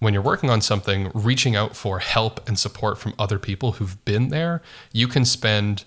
when 0.00 0.12
you're 0.12 0.22
working 0.22 0.50
on 0.50 0.60
something, 0.60 1.10
reaching 1.14 1.54
out 1.54 1.76
for 1.76 2.00
help 2.00 2.46
and 2.48 2.58
support 2.58 2.98
from 2.98 3.14
other 3.18 3.38
people 3.38 3.72
who've 3.72 4.04
been 4.04 4.28
there, 4.28 4.60
you 4.92 5.06
can 5.06 5.24
spend 5.24 5.84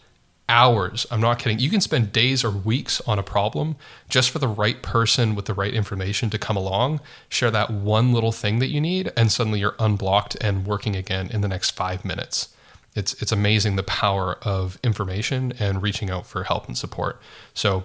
hours. 0.49 1.05
I'm 1.11 1.21
not 1.21 1.39
kidding. 1.39 1.59
You 1.59 1.69
can 1.69 1.81
spend 1.81 2.13
days 2.13 2.43
or 2.43 2.51
weeks 2.51 3.01
on 3.01 3.19
a 3.19 3.23
problem 3.23 3.75
just 4.09 4.29
for 4.29 4.39
the 4.39 4.47
right 4.47 4.81
person 4.81 5.35
with 5.35 5.45
the 5.45 5.53
right 5.53 5.73
information 5.73 6.29
to 6.29 6.37
come 6.37 6.55
along, 6.55 7.01
share 7.29 7.51
that 7.51 7.69
one 7.69 8.13
little 8.13 8.31
thing 8.31 8.59
that 8.59 8.67
you 8.67 8.79
need, 8.79 9.11
and 9.17 9.31
suddenly 9.31 9.59
you're 9.59 9.75
unblocked 9.79 10.37
and 10.39 10.65
working 10.65 10.95
again 10.95 11.29
in 11.31 11.41
the 11.41 11.47
next 11.47 11.71
five 11.71 12.05
minutes 12.05 12.49
it's 12.97 13.13
it's 13.21 13.31
amazing 13.31 13.75
the 13.75 13.83
power 13.83 14.39
of 14.41 14.79
information 14.83 15.53
and 15.59 15.83
reaching 15.83 16.09
out 16.09 16.25
for 16.25 16.43
help 16.45 16.67
and 16.67 16.75
support. 16.75 17.21
So 17.53 17.83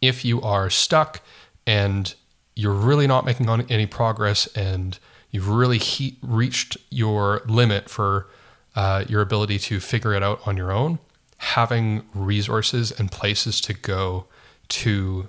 if 0.00 0.24
you 0.24 0.40
are 0.42 0.70
stuck 0.70 1.20
and 1.66 2.14
you're 2.54 2.72
really 2.72 3.08
not 3.08 3.26
making 3.26 3.48
any 3.68 3.86
progress 3.86 4.46
and 4.54 4.96
you've 5.32 5.48
really 5.48 5.78
he- 5.78 6.18
reached 6.22 6.76
your 6.90 7.42
limit 7.46 7.90
for 7.90 8.28
uh, 8.76 9.04
your 9.08 9.22
ability 9.22 9.58
to 9.58 9.80
figure 9.80 10.14
it 10.14 10.22
out 10.22 10.40
on 10.46 10.56
your 10.56 10.70
own, 10.70 11.00
having 11.38 12.04
resources 12.14 12.92
and 12.92 13.10
places 13.10 13.60
to 13.62 13.74
go 13.74 14.26
to 14.68 15.28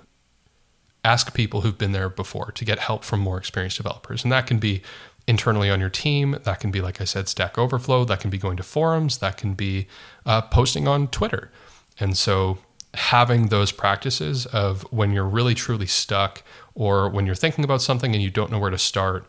ask 1.04 1.34
people 1.34 1.60
who've 1.60 1.78
been 1.78 1.92
there 1.92 2.08
before 2.08 2.50
to 2.52 2.64
get 2.64 2.78
help 2.80 3.04
from 3.04 3.20
more 3.20 3.38
experienced 3.38 3.76
developers. 3.76 4.24
And 4.24 4.32
that 4.32 4.46
can 4.46 4.58
be 4.58 4.82
internally 5.26 5.70
on 5.70 5.80
your 5.80 5.90
team. 5.90 6.38
That 6.44 6.60
can 6.60 6.70
be, 6.70 6.80
like 6.80 7.00
I 7.00 7.04
said, 7.04 7.28
Stack 7.28 7.58
Overflow. 7.58 8.04
That 8.04 8.20
can 8.20 8.30
be 8.30 8.38
going 8.38 8.56
to 8.56 8.62
forums. 8.62 9.18
That 9.18 9.36
can 9.36 9.54
be 9.54 9.86
uh, 10.24 10.42
posting 10.42 10.88
on 10.88 11.08
Twitter. 11.08 11.50
And 11.98 12.16
so, 12.16 12.58
having 12.94 13.48
those 13.48 13.72
practices 13.72 14.46
of 14.46 14.82
when 14.90 15.12
you're 15.12 15.24
really 15.24 15.54
truly 15.54 15.86
stuck 15.86 16.42
or 16.74 17.10
when 17.10 17.26
you're 17.26 17.34
thinking 17.34 17.62
about 17.62 17.82
something 17.82 18.14
and 18.14 18.22
you 18.22 18.30
don't 18.30 18.50
know 18.50 18.58
where 18.58 18.70
to 18.70 18.78
start, 18.78 19.26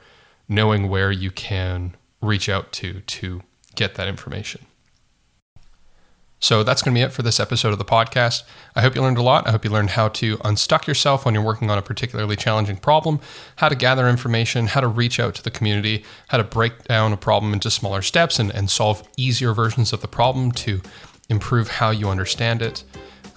knowing 0.48 0.88
where 0.88 1.12
you 1.12 1.32
can 1.32 1.96
reach 2.22 2.48
out 2.50 2.72
to 2.72 3.02
to 3.02 3.42
get 3.76 3.96
that 3.96 4.08
information. 4.08 4.66
So 6.40 6.64
that's 6.64 6.84
going 6.84 6.94
to 6.94 7.00
be 7.00 7.04
it 7.04 7.12
for 7.12 7.24
this 7.24 7.40
episode 7.40 7.72
of 7.72 7.80
the 7.80 7.86
podcast. 7.86 8.44
I 8.76 8.82
hope 8.82 8.96
you 8.96 9.02
learned 9.02 9.18
a 9.18 9.24
lot. 9.24 9.48
I 9.48 9.52
hope 9.52 9.66
you 9.66 9.72
learned 9.72 9.92
how 9.92 10.10
to 10.10 10.38
unstuck 10.44 10.86
yourself 10.86 11.26
when 11.26 11.34
you're 11.34 11.44
working 11.44 11.72
on 11.72 11.80
a 11.80 11.82
particularly 11.82 12.36
challenging 12.36 12.78
problem, 12.78 13.20
how 13.56 13.70
to 13.70 13.76
gather 13.76 14.08
information, 14.08 14.68
how 14.68 14.82
to 14.82 14.88
reach 14.88 15.20
out 15.20 15.34
to 15.36 15.44
the 15.44 15.50
community, 15.50 16.06
how 16.28 16.38
to 16.38 16.44
break 16.44 16.84
down 16.84 17.12
a 17.12 17.18
problem 17.18 17.54
into 17.54 17.72
smaller 17.72 18.04
steps 18.04 18.38
and, 18.38 18.52
and 18.52 18.70
solve 18.70 19.08
easier 19.18 19.52
versions 19.52 19.94
of 19.94 20.02
the 20.02 20.08
problem 20.08 20.52
to 20.52 20.82
improve 21.28 21.68
how 21.68 21.90
you 21.90 22.08
understand 22.08 22.62
it. 22.62 22.84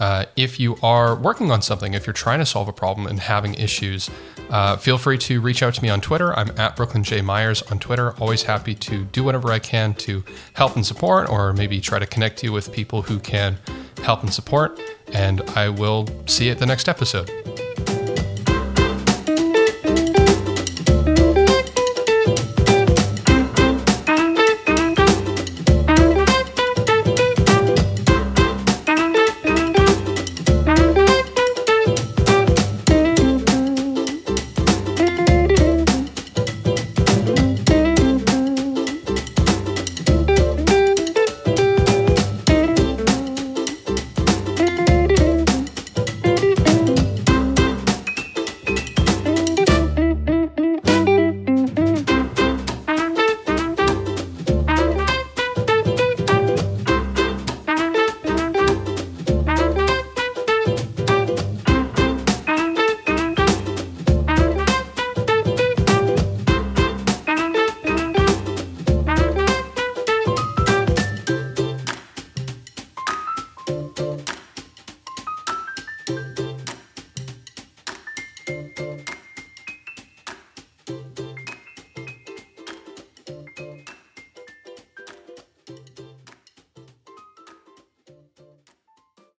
Uh, 0.01 0.25
if 0.35 0.59
you 0.59 0.77
are 0.83 1.15
working 1.15 1.53
on 1.53 1.61
something, 1.63 1.95
if 1.95 2.07
you're 2.07 2.15
trying 2.15 2.39
to 2.39 2.47
solve 2.47 2.67
a 2.69 2.73
problem 2.73 3.07
and 3.07 3.21
having 3.21 3.55
issues, 3.55 4.11
uh, 4.49 4.77
feel 4.77 4.99
free 4.99 5.19
to 5.19 5.41
reach 5.41 5.63
out 5.63 5.75
to 5.75 5.83
me 5.83 5.91
on 5.91 6.01
Twitter. 6.01 6.35
I'm 6.37 6.51
at 6.59 6.75
Brooklin 6.75 7.05
J. 7.05 7.21
Myers 7.21 7.63
on 7.71 7.79
Twitter. 7.79 8.13
Always 8.19 8.43
happy 8.43 8.75
to 8.75 9.05
do 9.05 9.23
whatever 9.23 9.53
I 9.53 9.59
can 9.59 9.95
to 9.95 10.25
help 10.55 10.75
and 10.75 10.85
support, 10.85 11.29
or 11.29 11.53
maybe 11.53 11.81
try 11.81 11.99
to 11.99 12.07
connect 12.07 12.43
you 12.43 12.51
with 12.51 12.73
people 12.73 13.03
who 13.03 13.21
can 13.21 13.59
help 14.03 14.23
and 14.23 14.33
support. 14.33 14.81
And 15.13 15.43
I 15.51 15.69
will 15.69 16.09
see 16.27 16.47
you 16.47 16.53
at 16.53 16.59
the 16.59 16.67
next 16.67 16.89
episode. 16.89 17.40